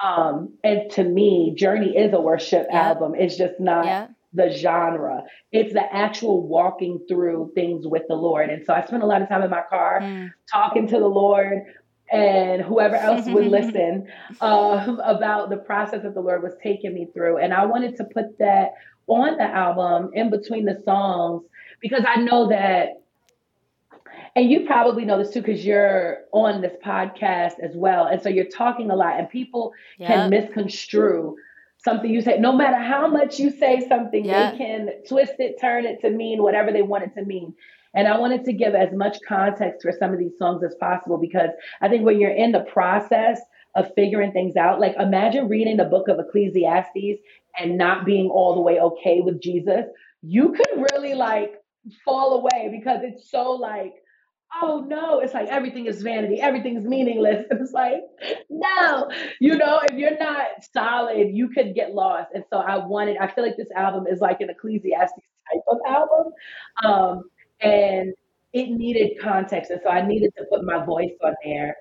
[0.04, 2.90] Um, and to me, Journey is a worship yeah.
[2.90, 3.16] album.
[3.16, 5.24] It's just not yeah the genre.
[5.52, 8.50] It's the actual walking through things with the Lord.
[8.50, 10.30] And so I spent a lot of time in my car mm.
[10.52, 11.64] talking to the Lord
[12.12, 14.08] and whoever else would listen
[14.42, 17.38] uh, about the process that the Lord was taking me through.
[17.38, 18.74] And I wanted to put that
[19.08, 21.44] on the album in between the songs
[21.82, 23.02] because I know that.
[24.36, 28.06] And you probably know this too because you're on this podcast as well.
[28.06, 30.10] And so you're talking a lot, and people yep.
[30.10, 31.36] can misconstrue
[31.84, 34.52] something you say, no matter how much you say something, yeah.
[34.52, 37.54] they can twist it, turn it to mean whatever they want it to mean.
[37.94, 41.18] And I wanted to give as much context for some of these songs as possible
[41.18, 41.50] because
[41.82, 43.40] I think when you're in the process
[43.76, 47.22] of figuring things out, like imagine reading the book of Ecclesiastes
[47.58, 49.86] and not being all the way okay with Jesus.
[50.22, 51.64] You could really like
[52.06, 53.96] fall away because it's so like
[54.62, 57.46] oh no, it's like everything is vanity, everything is meaningless.
[57.52, 58.02] It's like,
[58.50, 59.10] no,
[59.40, 62.30] you know, if you're not solid, you could get lost.
[62.34, 65.14] And so I wanted, I feel like this album is like an Ecclesiastes
[65.52, 66.34] type of album.
[66.84, 67.24] Um,
[67.62, 68.14] and
[68.54, 69.72] it needed context.
[69.72, 71.76] And so I needed to put my voice on there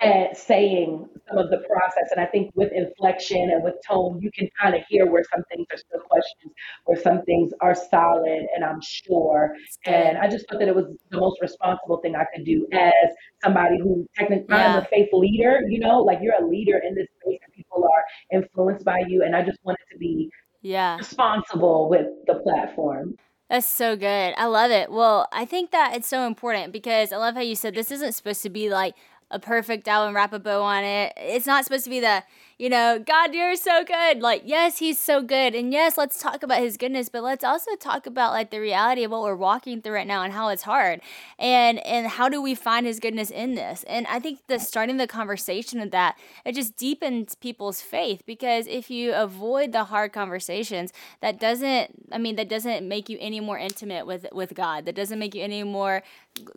[0.00, 2.10] at saying some of the process.
[2.10, 5.42] And I think with inflection and with tone, you can kind of hear where some
[5.50, 6.52] things are still questions,
[6.84, 9.54] where some things are solid and I'm sure.
[9.86, 13.10] And I just thought that it was the most responsible thing I could do as
[13.42, 14.76] somebody who technically yeah.
[14.76, 17.84] I'm a faith leader, you know, like you're a leader in this space and people
[17.84, 19.22] are influenced by you.
[19.22, 20.30] And I just wanted to be
[20.62, 23.14] yeah responsible with the platform.
[23.48, 24.34] That's so good.
[24.36, 24.90] I love it.
[24.90, 28.12] Well, I think that it's so important because I love how you said this isn't
[28.12, 28.94] supposed to be like
[29.30, 31.12] a perfect album, wrap a bow on it.
[31.16, 32.22] It's not supposed to be the
[32.58, 34.20] you know, God, you're so good.
[34.20, 35.54] Like, yes, he's so good.
[35.54, 39.04] And yes, let's talk about his goodness, but let's also talk about like the reality
[39.04, 41.02] of what we're walking through right now and how it's hard.
[41.38, 43.84] And and how do we find his goodness in this?
[43.86, 48.66] And I think the starting the conversation of that, it just deepens people's faith because
[48.68, 53.40] if you avoid the hard conversations, that doesn't I mean, that doesn't make you any
[53.40, 54.86] more intimate with with God.
[54.86, 56.02] That doesn't make you any more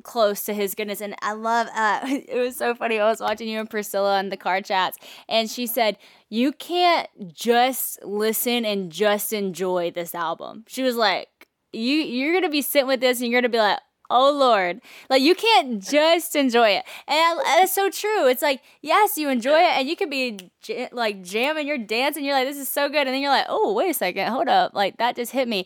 [0.04, 1.02] close to his goodness.
[1.02, 3.00] And I love uh it was so funny.
[3.00, 5.98] I was watching you and Priscilla on the car chats and she said
[6.30, 10.66] You can't just listen and just enjoy this album.
[10.68, 11.28] She was like,
[11.74, 15.22] You you're gonna be sitting with this and you're gonna be like, oh lord like
[15.22, 19.78] you can't just enjoy it and it's so true it's like yes you enjoy it
[19.78, 22.90] and you could be j- like jamming your dance and you're like this is so
[22.90, 25.48] good and then you're like oh wait a second hold up like that just hit
[25.48, 25.66] me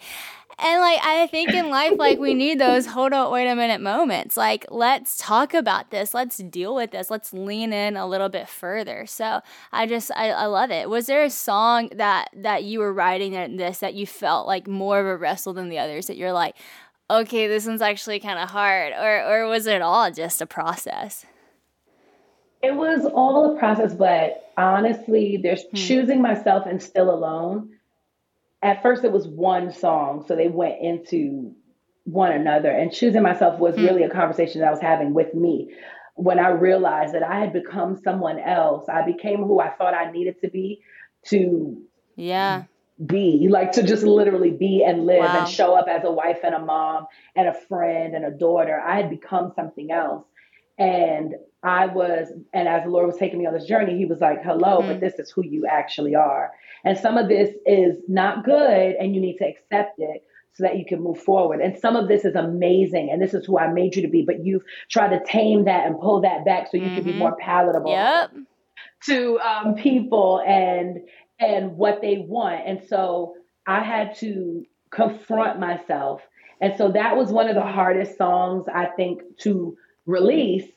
[0.60, 3.82] and like I think in life, like we need those hold on, wait a minute
[3.82, 4.38] moments.
[4.38, 6.14] Like let's talk about this.
[6.14, 7.10] Let's deal with this.
[7.10, 9.06] Let's lean in a little bit further.
[9.06, 10.90] So I just I, I love it.
[10.90, 14.68] Was there a song that that you were writing in this that you felt like
[14.68, 16.08] more of a wrestle than the others?
[16.08, 16.56] That you're like,
[17.10, 21.26] okay, this one's actually kind of hard, or or was it all just a process?
[22.62, 25.76] It was all a process, but honestly, there's hmm.
[25.76, 27.72] choosing myself and still alone
[28.64, 31.54] at first it was one song, so they went into
[32.06, 32.70] one another.
[32.70, 33.88] And choosing myself was mm.
[33.88, 35.74] really a conversation that I was having with me.
[36.16, 40.12] When I realized that I had become someone else, I became who I thought I
[40.12, 40.82] needed to be
[41.26, 41.82] to
[42.16, 42.64] yeah
[43.04, 45.40] be like to just literally be and live wow.
[45.40, 48.80] and show up as a wife and a mom and a friend and a daughter.
[48.80, 50.26] I had become something else.
[50.78, 54.20] And I was, and as the Lord was taking me on this journey, He was
[54.20, 54.90] like, hello, mm-hmm.
[54.90, 56.52] but this is who you actually are.
[56.84, 60.78] And some of this is not good, and you need to accept it so that
[60.78, 61.62] you can move forward.
[61.62, 64.24] And some of this is amazing, and this is who I made you to be,
[64.24, 66.96] but you've tried to tame that and pull that back so you mm-hmm.
[66.96, 67.20] can be mm-hmm.
[67.20, 68.32] more palatable yep.
[69.06, 71.00] to um, people and
[71.40, 72.62] and what they want.
[72.66, 76.22] And so I had to confront myself.
[76.62, 80.70] And so that was one of the hardest songs I think to release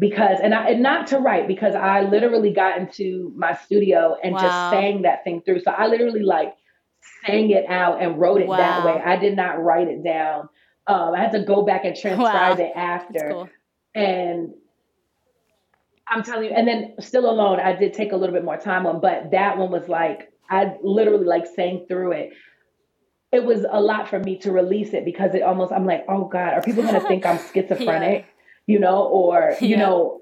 [0.00, 4.32] because and I and not to write because I literally got into my studio and
[4.32, 4.40] wow.
[4.40, 5.60] just sang that thing through.
[5.60, 6.54] So I literally like
[7.24, 8.56] sang it out and wrote it wow.
[8.56, 9.00] that way.
[9.04, 10.48] I did not write it down.
[10.86, 12.64] Um, I had to go back and transcribe wow.
[12.64, 13.28] it after.
[13.30, 13.48] Cool.
[13.94, 14.54] And
[16.08, 18.86] I'm telling you, and then still alone, I did take a little bit more time
[18.86, 22.30] on, but that one was like I literally like sang through it.
[23.32, 26.24] It was a lot for me to release it because it almost I'm like, oh
[26.24, 28.24] God, are people gonna think I'm schizophrenic?
[28.24, 28.34] yeah
[28.70, 30.20] you know, or, you know,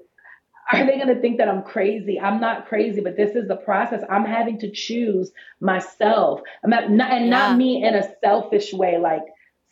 [0.71, 2.19] are they going to think that I'm crazy?
[2.19, 4.03] I'm not crazy, but this is the process.
[4.09, 6.41] I'm having to choose myself.
[6.63, 7.29] I'm not, not and yeah.
[7.29, 9.23] not me in a selfish way, like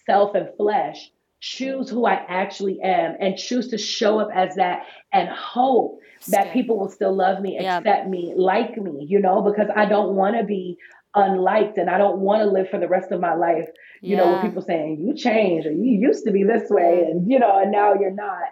[0.05, 1.11] self and flesh.
[1.39, 6.51] Choose who I actually am and choose to show up as that and hope that
[6.51, 7.77] people will still love me, yeah.
[7.77, 10.77] accept me, like me, you know, because I don't want to be
[11.13, 13.69] unliked and I don't want to live for the rest of my life,
[14.01, 14.17] you yeah.
[14.17, 17.39] know, with people saying you changed or you used to be this way and you
[17.39, 18.43] know, and now you're not.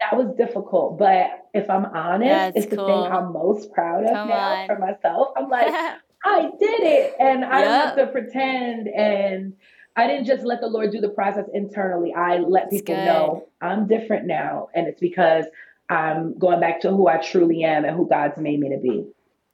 [0.00, 0.98] That was difficult.
[0.98, 2.86] But if I'm honest, That's it's cool.
[2.86, 4.66] the thing I'm most proud of Come now on.
[4.66, 5.28] for myself.
[5.36, 5.68] I'm like,
[6.24, 7.14] I did it.
[7.18, 9.54] And I don't have to pretend and
[9.96, 12.12] I didn't just let the Lord do the process internally.
[12.12, 14.68] I let people know I'm different now.
[14.74, 15.46] And it's because
[15.88, 19.06] I'm going back to who I truly am and who God's made me to be.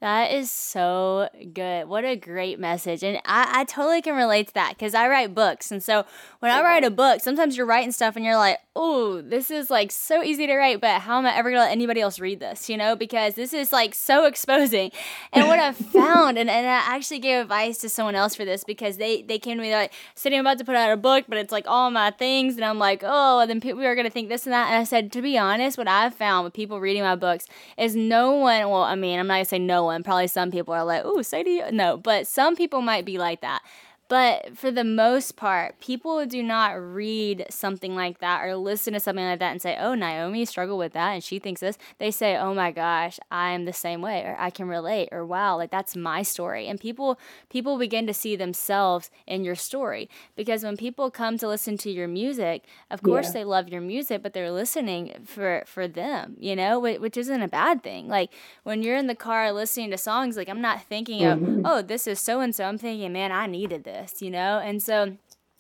[0.03, 1.87] That is so good.
[1.87, 3.05] What a great message.
[3.05, 5.71] And I, I totally can relate to that because I write books.
[5.71, 6.05] And so
[6.41, 9.71] when I write a book, sometimes you're writing stuff and you're like, oh, this is
[9.71, 12.19] like so easy to write, but how am I ever going to let anybody else
[12.19, 12.69] read this?
[12.69, 14.91] You know, because this is like so exposing.
[15.33, 18.65] And what I've found, and, and I actually gave advice to someone else for this
[18.65, 21.39] because they, they came to me like, sitting about to put out a book, but
[21.39, 22.57] it's like all my things.
[22.57, 24.67] And I'm like, oh, and then people are going to think this and that.
[24.67, 27.47] And I said, to be honest, what I've found with people reading my books
[27.79, 30.27] is no one, well, I mean, I'm not going to say no one and probably
[30.27, 33.63] some people are like, "Oh, Sadie," no, but some people might be like that.
[34.13, 39.01] But for the most part, people do not read something like that or listen to
[39.01, 41.79] something like that and say, oh, Naomi struggled with that and she thinks this.
[41.97, 45.25] They say, oh my gosh, I am the same way or I can relate or
[45.25, 46.67] wow, like that's my story.
[46.69, 51.49] And people people begin to see themselves in your story because when people come to
[51.49, 53.33] listen to your music, of course yeah.
[53.33, 57.49] they love your music, but they're listening for for them, you know, which isn't a
[57.49, 58.09] bad thing.
[58.09, 58.31] Like
[58.63, 61.61] when you're in the car listening to songs, like I'm not thinking mm-hmm.
[61.61, 62.65] of, oh, this is so and so.
[62.65, 64.59] I'm thinking, man, I needed this this, you know?
[64.59, 65.17] And so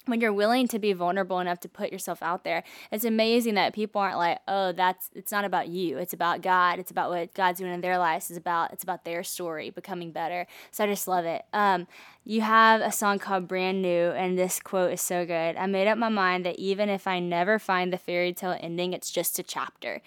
[0.07, 3.73] when you're willing to be vulnerable enough to put yourself out there, it's amazing that
[3.73, 5.99] people aren't like, oh, that's it's not about you.
[5.99, 6.79] It's about God.
[6.81, 8.29] It's about what God's doing in their lives.
[8.29, 10.47] It's about it's about their story becoming better.
[10.73, 11.45] So I just love it.
[11.53, 11.87] Um,
[12.25, 15.57] you have a song called Brand New, and this quote is so good.
[15.57, 18.93] I made up my mind that even if I never find the fairy tale ending,
[18.93, 20.03] it's just a chapter.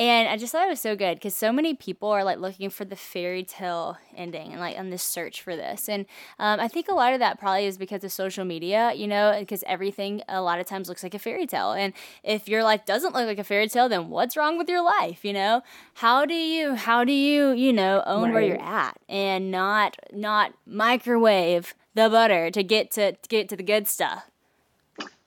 [0.00, 2.70] And I just thought it was so good because so many people are like looking
[2.70, 5.90] for the fairy tale ending and like on this search for this.
[5.90, 6.06] And
[6.38, 9.36] um, I think a lot of that probably is because of social media, you know,
[9.38, 11.72] because everything a lot of times looks like a fairy tale.
[11.72, 11.92] And
[12.24, 15.22] if your life doesn't look like a fairy tale, then what's wrong with your life?
[15.22, 18.32] You know, how do you how do you you know own right.
[18.32, 23.56] where you're at and not not microwave the butter to get to, to get to
[23.56, 24.30] the good stuff?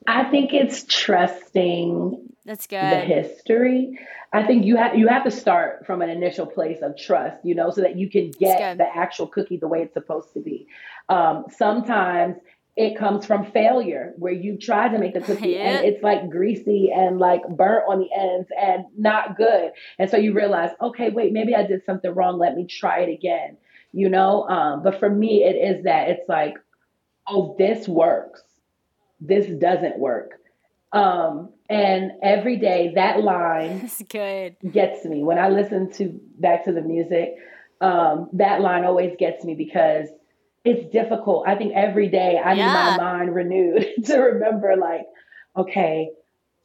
[0.08, 2.82] I think it's trusting that's good.
[2.82, 3.98] The history.
[4.32, 7.54] I think you have you have to start from an initial place of trust, you
[7.54, 10.66] know, so that you can get the actual cookie the way it's supposed to be.
[11.08, 12.36] Um, sometimes
[12.76, 15.60] it comes from failure where you try to make the cookie yeah.
[15.60, 19.70] and it's like greasy and like burnt on the ends and not good.
[19.98, 22.38] And so you realize, okay, wait, maybe I did something wrong.
[22.38, 23.56] Let me try it again.
[23.92, 26.54] You know, um, but for me, it is that it's like,
[27.28, 28.42] oh, this works.
[29.20, 30.40] This doesn't work
[30.94, 34.56] um, and every day that line That's good.
[34.70, 35.24] gets me.
[35.24, 37.34] When I listen to back to the music,
[37.80, 40.08] um, that line always gets me because
[40.64, 41.48] it's difficult.
[41.48, 42.66] I think every day I yeah.
[42.66, 45.06] need my mind renewed to remember like,
[45.56, 46.10] okay,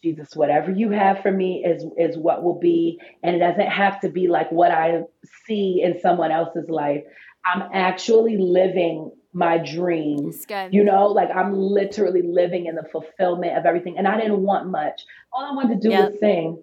[0.04, 3.00] Jesus, whatever you have for me is is what will be.
[3.24, 5.02] And it doesn't have to be like what I
[5.48, 7.02] see in someone else's life.
[7.46, 10.46] I'm actually living my dreams.
[10.72, 13.98] You know, like I'm literally living in the fulfillment of everything.
[13.98, 15.06] And I didn't want much.
[15.32, 16.12] All I wanted to do yep.
[16.12, 16.62] was sing.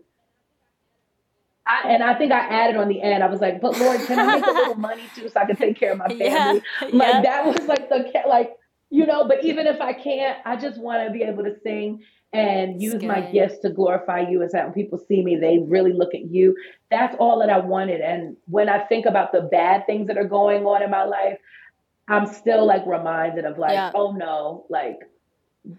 [1.67, 4.21] I, and I think I added on the end, I was like, but Lord, can
[4.21, 6.62] I make a little money too so I can take care of my family?
[6.81, 6.89] Yeah.
[6.93, 8.53] Like that was like the, like,
[8.91, 12.05] you know, but even if I can't, I just want to be able to sing
[12.33, 15.93] and use my gifts to glorify you and so when people see me they really
[15.93, 16.57] look at you
[16.91, 20.29] that's all that i wanted and when i think about the bad things that are
[20.29, 21.39] going on in my life
[22.09, 23.91] I'm still like reminded of like, yeah.
[23.95, 24.99] oh no, like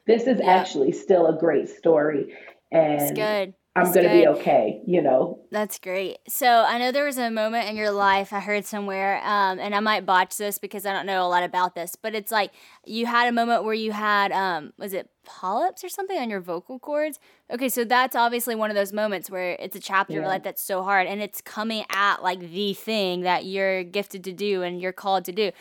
[0.06, 0.52] this is yeah.
[0.52, 2.36] actually still a great story.
[2.72, 3.54] And it's good.
[3.78, 5.40] I'm going to be okay, you know.
[5.52, 6.18] That's great.
[6.28, 9.76] So I know there was a moment in your life I heard somewhere, um, and
[9.76, 12.52] I might botch this because I don't know a lot about this, but it's like
[12.86, 16.42] you had a moment where you had, um, was it polyps or something on your
[16.42, 17.20] vocal cords?
[17.52, 20.20] Okay, so that's obviously one of those moments where it's a chapter yeah.
[20.22, 24.24] of life that's so hard, and it's coming at like the thing that you're gifted
[24.24, 25.52] to do and you're called to do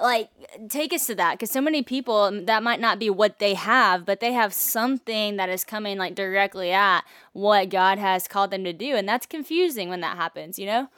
[0.00, 0.30] like
[0.68, 3.54] take us to that because so many people um, that might not be what they
[3.54, 8.50] have but they have something that is coming like directly at what god has called
[8.50, 10.88] them to do and that's confusing when that happens you know?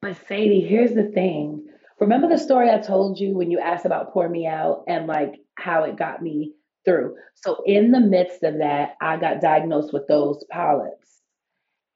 [0.00, 1.66] But sadie here's the thing.
[2.00, 5.34] Remember the story i told you when you asked about pour me out and like
[5.56, 7.16] how it got me through?
[7.34, 11.08] So in the midst of that i got diagnosed with those polyps.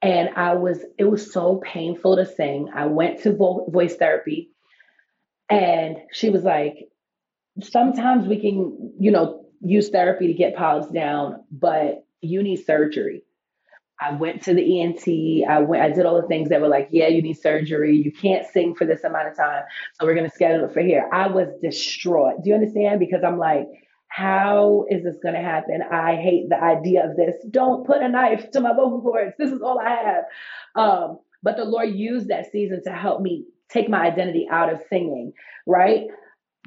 [0.03, 2.69] And i was it was so painful to sing.
[2.75, 4.51] I went to vo- voice therapy
[5.49, 6.89] and she was like,
[7.63, 13.23] sometimes we can, you know, use therapy to get polyps down, but you need surgery.
[13.99, 15.49] I went to the ENT.
[15.49, 17.97] I went, I did all the things that were like, yeah, you need surgery.
[17.97, 19.63] You can't sing for this amount of time.
[19.95, 21.09] So we're to schedule it for here.
[21.13, 22.43] I was distraught.
[22.43, 23.01] Do you understand?
[23.01, 23.67] Because I'm like,
[24.09, 25.81] how is this to happen?
[25.91, 27.35] I hate the idea of this.
[27.51, 29.35] Don't put a knife to my vocal cords.
[29.39, 30.25] This is all I have.
[30.75, 34.81] Um, but the Lord used that season to help me take my identity out of
[34.91, 35.33] singing,
[35.65, 36.09] right?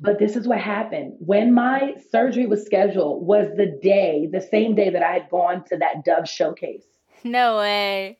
[0.02, 1.16] But this is what happened.
[1.20, 5.66] When my surgery was scheduled was the day, the same day that I had gone
[5.66, 6.86] to that Dove showcase.
[7.26, 8.20] No way.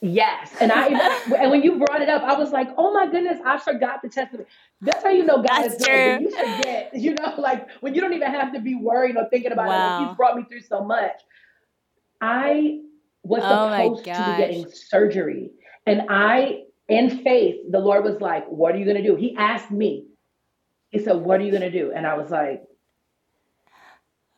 [0.00, 0.56] Yes.
[0.60, 0.88] And I
[1.38, 4.08] and when you brought it up, I was like, oh my goodness, I forgot the
[4.08, 4.48] testament.
[4.80, 6.22] That's how you know God That's is good.
[6.22, 9.52] You forget, you know, like when you don't even have to be worried or thinking
[9.52, 9.74] about wow.
[9.74, 10.00] it.
[10.00, 11.14] Like, he's brought me through so much.
[12.20, 12.80] I
[13.22, 15.52] was oh supposed to be getting surgery.
[15.86, 19.16] And I in faith, the Lord was like, What are you going to do?
[19.16, 20.06] He asked me,
[20.90, 21.92] He said, What are you going to do?
[21.94, 22.62] And I was like,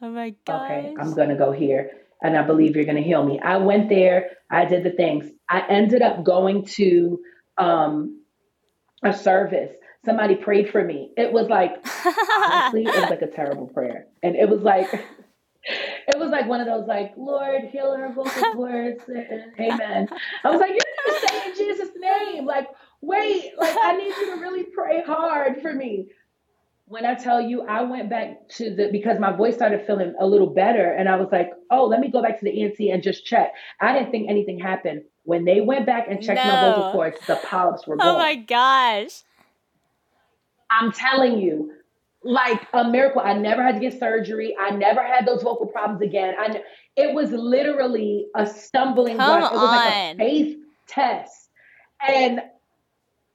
[0.00, 0.70] Oh my God.
[0.70, 1.90] Okay, I'm going to go here.
[2.22, 3.38] And I believe you're going to heal me.
[3.40, 4.30] I went there.
[4.50, 5.26] I did the things.
[5.48, 7.20] I ended up going to
[7.58, 8.22] um,
[9.04, 9.70] a service.
[10.04, 11.12] Somebody prayed for me.
[11.16, 14.06] It was like, honestly, it was like a terrible prayer.
[14.22, 14.88] And it was like,
[15.64, 19.02] it was like one of those like, Lord, heal her vocal cords.
[19.60, 20.08] Amen.
[20.44, 22.46] I was like, you're gonna say in Jesus' name.
[22.46, 22.68] Like,
[23.00, 26.06] wait, like I need you to really pray hard for me.
[26.86, 30.26] When I tell you, I went back to the because my voice started feeling a
[30.26, 33.02] little better, and I was like, oh, let me go back to the ENT and
[33.02, 33.52] just check.
[33.80, 35.02] I didn't think anything happened.
[35.24, 36.50] When they went back and checked no.
[36.50, 38.14] my vocal cords, the polyps were oh gone.
[38.14, 39.22] Oh my gosh.
[40.70, 41.72] I'm telling you,
[42.22, 43.22] like a miracle.
[43.22, 44.56] I never had to get surgery.
[44.58, 46.34] I never had those vocal problems again.
[46.38, 46.62] I
[46.96, 49.52] it was literally a stumbling Come block.
[49.52, 51.47] It was like a faith test.
[52.06, 52.40] And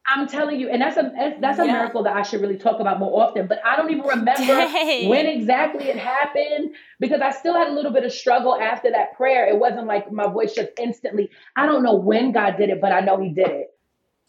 [0.05, 1.71] I'm telling you, and that's a that's a Yeah.
[1.73, 3.47] miracle that I should really talk about more often.
[3.47, 5.09] But I don't even remember Dang.
[5.09, 9.15] when exactly it happened because I still had a little bit of struggle after that
[9.15, 9.47] prayer.
[9.47, 11.29] It wasn't like my voice just instantly.
[11.55, 13.73] I don't know when God did it, but I know He did it.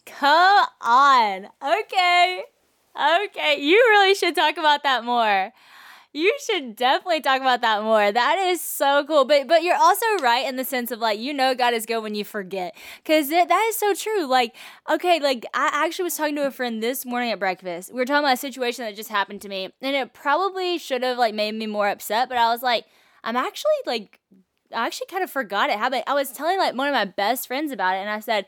[0.05, 1.47] Come on.
[1.61, 2.43] Okay.
[2.97, 3.57] Okay.
[3.59, 5.51] You really should talk about that more.
[6.15, 8.09] You should definitely talk about that more.
[8.09, 9.25] That is so cool.
[9.25, 12.01] But but you're also right in the sense of like you know God is good
[12.01, 12.73] when you forget.
[13.03, 14.25] Cause that is so true.
[14.25, 14.55] Like
[14.89, 17.91] okay, like I actually was talking to a friend this morning at breakfast.
[17.91, 21.03] We were talking about a situation that just happened to me, and it probably should
[21.03, 22.29] have like made me more upset.
[22.29, 22.85] But I was like,
[23.25, 24.21] I'm actually like,
[24.73, 26.05] I actually kind of forgot it happened.
[26.07, 28.45] I was telling like one of my best friends about it, and I said,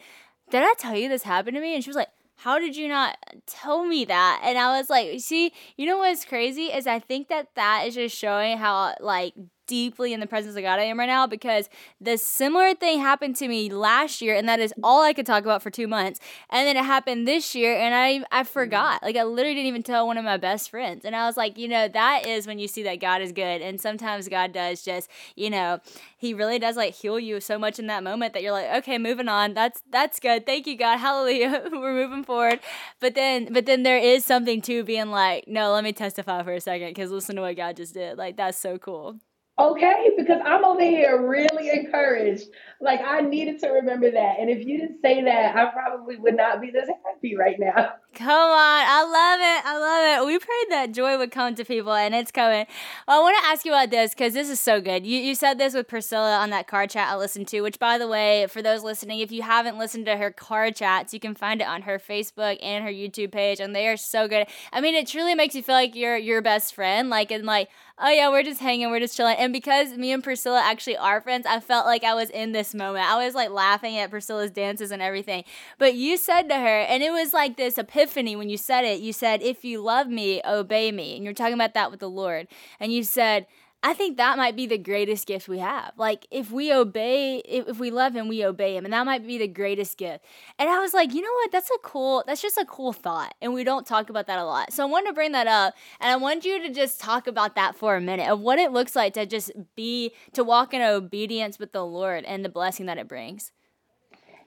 [0.49, 1.76] did I tell you this happened to me?
[1.76, 2.07] And she was like,
[2.38, 3.17] how did you not
[3.47, 4.41] tell me that?
[4.43, 7.95] And I was like, see, you know what's crazy is I think that that is
[7.95, 9.33] just showing how like
[9.68, 11.70] deeply in the presence of God I am right now because
[12.01, 15.43] the similar thing happened to me last year and that is all I could talk
[15.43, 16.20] about for 2 months.
[16.49, 18.47] And then it happened this year and I I mm-hmm.
[18.47, 19.03] forgot.
[19.03, 21.05] Like I literally didn't even tell one of my best friends.
[21.05, 23.61] And I was like, you know, that is when you see that God is good
[23.61, 25.80] and sometimes God does just, you know,
[26.18, 28.97] he really does like heal you so much in that moment that you're like, okay,
[28.97, 29.53] moving on.
[29.53, 30.45] That's that's good.
[30.45, 30.97] Thank you, God.
[31.07, 31.70] Hallelujah.
[31.72, 32.59] We're moving forward.
[32.99, 36.53] But then but then there is something to being like, no, let me testify for
[36.53, 38.18] a second because listen to what God just did.
[38.18, 39.20] Like that's so cool.
[39.59, 42.45] Okay, because I'm over here really encouraged.
[42.80, 44.36] Like I needed to remember that.
[44.39, 47.93] And if you didn't say that, I probably would not be this happy right now.
[48.13, 48.86] Come on.
[48.88, 49.65] I love it.
[49.65, 50.28] I love it.
[50.28, 52.65] We prayed that joy would come to people and it's coming.
[53.07, 55.05] Well, I want to ask you about this because this is so good.
[55.05, 57.97] You, you said this with Priscilla on that car chat I listened to, which, by
[57.97, 61.36] the way, for those listening, if you haven't listened to her car chats, you can
[61.36, 64.47] find it on her Facebook and her YouTube page, and they are so good.
[64.71, 67.69] I mean, it truly makes you feel like you're your best friend, like, and like,
[67.99, 69.38] oh yeah, we're just hanging, we're just chilling.
[69.38, 72.66] And because me and Priscilla actually are friends, I felt like I was in this
[72.74, 73.05] moment.
[73.05, 75.43] I was like laughing at Priscilla's dances and everything.
[75.78, 78.99] But you said to her, and it was like this epiphany when you said it.
[78.99, 81.15] You said, If you love me, obey me.
[81.15, 82.47] And you're talking about that with the Lord.
[82.80, 83.47] And you said,
[83.84, 85.93] I think that might be the greatest gift we have.
[85.97, 88.86] Like if we obey, if, we love him, we obey him.
[88.86, 90.25] And that might be the greatest gift.
[90.57, 91.51] And I was like, you know what?
[91.51, 93.36] That's a cool, that's just a cool thought.
[93.41, 94.73] And we don't talk about that a lot.
[94.73, 95.75] So I wanted to bring that up.
[95.99, 98.71] And I want you to just talk about that for a minute of what it
[98.71, 102.88] looks like to just be, to walk in obedience with the Lord and the blessing
[102.88, 103.51] that it brings.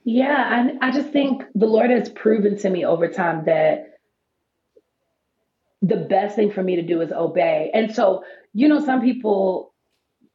[0.05, 4.00] Yeah, I, I just think the Lord has proven to me over time that
[5.83, 7.71] the best thing for me to do is obey.
[7.73, 8.23] And so,
[8.53, 9.73] you know, some people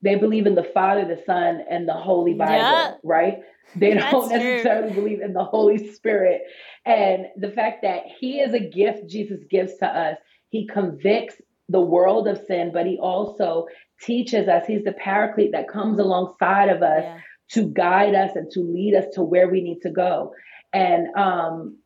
[0.02, 2.93] they believe in the Father, the Son, and the Holy Bible, Yeah.
[3.04, 3.39] right?
[3.76, 4.38] They That's don't true.
[4.38, 6.43] necessarily believe in the Holy Spirit.
[6.86, 10.18] And the fact that He is a gift Jesus gives to us,
[10.50, 13.66] He convicts the world of sin, but He also
[14.02, 14.68] teaches us.
[14.68, 17.18] He's the paraclete that comes alongside of us Yeah.
[17.54, 20.34] to guide us and to lead us to where we need to go.
[20.72, 21.78] And um,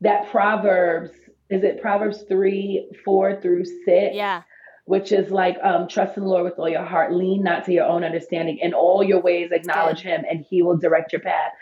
[0.00, 1.10] that Proverbs,
[1.50, 3.78] is it Proverbs 3, 4 through 6?
[3.86, 4.42] Yeah.
[4.84, 7.72] Which is like, um, trust in the Lord with all your heart, lean not to
[7.72, 11.52] your own understanding, in all your ways acknowledge Him, and He will direct your path.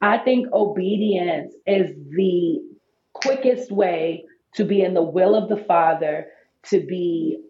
[0.00, 2.60] I think obedience is the
[3.14, 4.24] quickest way
[4.54, 6.26] to be in the will of the Father,
[6.64, 7.40] to be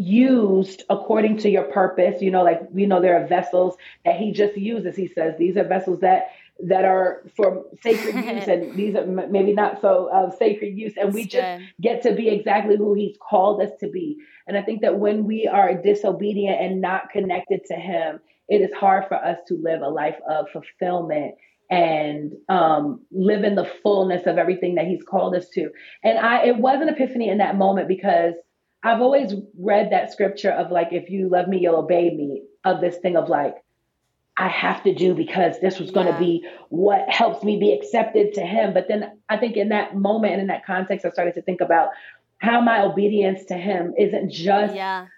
[0.00, 2.22] used according to your purpose.
[2.22, 4.96] You know, like we know there are vessels that he just uses.
[4.96, 6.30] He says these are vessels that
[6.68, 10.94] that are for sacred use, and these are maybe not so uh, sacred use.
[10.96, 14.16] And we just get to be exactly who he's called us to be.
[14.46, 18.74] And I think that when we are disobedient and not connected to him, it is
[18.74, 21.34] hard for us to live a life of fulfillment
[21.70, 25.70] and um, live in the fullness of everything that he's called us to.
[26.02, 28.34] And I, it was an epiphany in that moment because
[28.82, 32.80] I've always read that scripture of like, if you love me, you'll obey me, of
[32.80, 33.54] this thing of like,
[34.40, 36.18] I have to do because this was going to Yeah.
[36.18, 38.72] be what helps me be accepted to him.
[38.72, 41.60] But then I think in that moment and in that context, I started to think
[41.60, 41.90] about
[42.38, 45.08] how my obedience to him isn't just Yeah.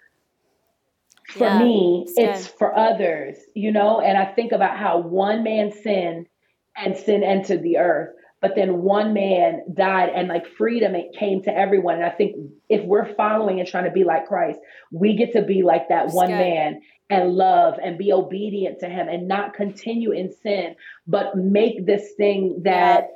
[1.29, 4.01] for Yeah, me, it's it's for others, you know?
[4.01, 6.27] And I think about how one man sinned
[6.75, 8.13] and sin entered the earth,
[8.43, 11.95] but then one man died and like freedom it came to everyone.
[11.95, 12.35] And I think
[12.67, 14.59] if we're following and trying to be like Christ,
[14.91, 19.07] we get to be like that one man and love and be obedient to him
[19.07, 20.75] and not continue in sin,
[21.07, 23.11] but make this thing that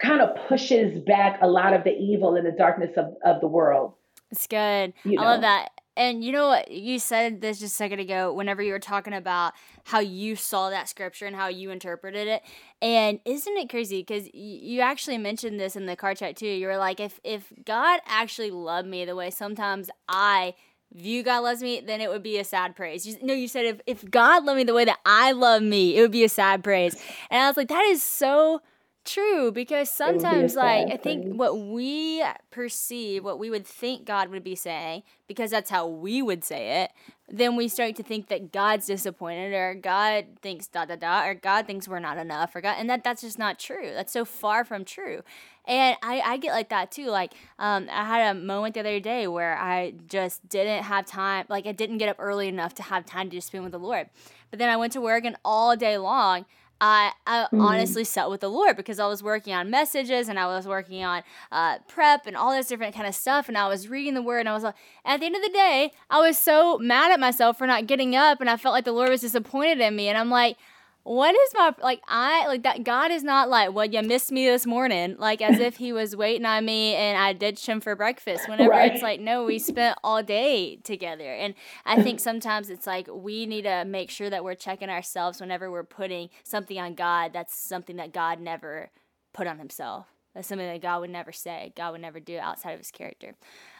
[0.00, 3.46] kind of pushes back a lot of the evil and the darkness of, of the
[3.46, 3.92] world.
[4.30, 4.94] It's good.
[5.04, 5.72] You I love that.
[5.96, 6.70] And you know what?
[6.70, 9.52] You said this just a second ago whenever you were talking about
[9.84, 12.42] how you saw that scripture and how you interpreted it.
[12.80, 14.00] And isn't it crazy?
[14.00, 16.46] Because you actually mentioned this in the car chat too.
[16.46, 20.54] You were like, if, if God actually loved me the way sometimes I
[20.94, 23.06] view God loves me, then it would be a sad praise.
[23.06, 25.96] You, no, you said if, if God loved me the way that I love me,
[25.96, 26.96] it would be a sad praise.
[27.30, 28.62] And I was like, that is so
[29.04, 34.44] True, because sometimes, like, I think what we perceive, what we would think God would
[34.44, 36.92] be saying, because that's how we would say it,
[37.28, 41.34] then we start to think that God's disappointed, or God thinks da da da, or
[41.34, 43.90] God thinks we're not enough, or God, and that that's just not true.
[43.92, 45.22] That's so far from true.
[45.64, 47.06] And I, I get like that too.
[47.06, 51.46] Like, um, I had a moment the other day where I just didn't have time,
[51.48, 53.80] like, I didn't get up early enough to have time to just spend with the
[53.80, 54.10] Lord.
[54.50, 56.46] But then I went to work, and all day long,
[56.84, 57.60] I, I mm.
[57.60, 61.04] honestly sat with the Lord because I was working on messages and I was working
[61.04, 61.22] on
[61.52, 63.48] uh, prep and all this different kind of stuff.
[63.48, 64.74] And I was reading the word and I was like,
[65.04, 68.16] at the end of the day, I was so mad at myself for not getting
[68.16, 70.08] up and I felt like the Lord was disappointed in me.
[70.08, 70.56] And I'm like,
[71.04, 74.46] what is my like i like that god is not like well you missed me
[74.46, 77.96] this morning like as if he was waiting on me and i ditched him for
[77.96, 78.48] breakfast.
[78.48, 78.92] Whenever right.
[78.92, 81.32] it's like no we spent all day together.
[81.32, 85.40] And i think sometimes it's like we need to make sure that we're checking ourselves
[85.40, 88.90] whenever we're putting something on god that's something that god never
[89.32, 90.06] put on himself.
[90.34, 93.34] That's something that god would never say god would never do outside of his character.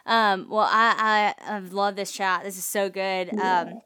[0.07, 2.43] Um, well i i i've loved this chat.
[2.43, 3.33] This is so good.
[3.39, 3.81] Um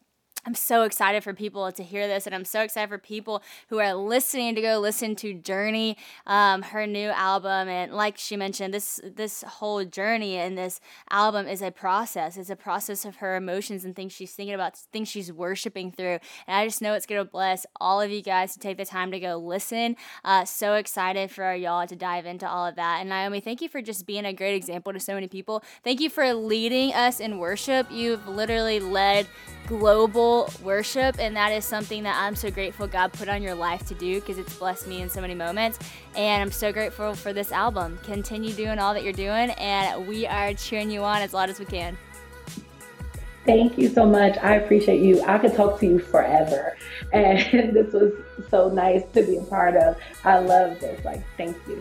[0.46, 3.80] I'm so excited for people to hear this, and I'm so excited for people who
[3.80, 7.68] are listening to go listen to Journey, um, her new album.
[7.68, 10.80] And like she mentioned, this this whole journey and this
[11.10, 12.36] album is a process.
[12.36, 16.20] It's a process of her emotions and things she's thinking about, things she's worshiping through.
[16.46, 19.10] And I just know it's gonna bless all of you guys to take the time
[19.10, 19.96] to go listen.
[20.24, 23.00] Uh, so excited for y'all to dive into all of that.
[23.00, 25.64] And Naomi, thank you for just being a great example to so many people.
[25.82, 27.90] Thank you for leading us in worship.
[27.90, 29.26] You've literally led
[29.66, 33.86] global worship, and that is something that I'm so grateful God put on your life
[33.86, 35.78] to do because it's blessed me in so many moments.
[36.14, 37.98] And I'm so grateful for this album.
[38.02, 41.58] Continue doing all that you're doing, and we are cheering you on as loud as
[41.58, 41.96] we can.
[43.46, 44.36] Thank you so much.
[44.38, 45.22] I appreciate you.
[45.22, 46.76] I could talk to you forever.
[47.12, 47.38] And
[47.74, 48.12] this was
[48.50, 49.96] so nice to be a part of.
[50.24, 51.04] I love this.
[51.04, 51.78] Like, thank you.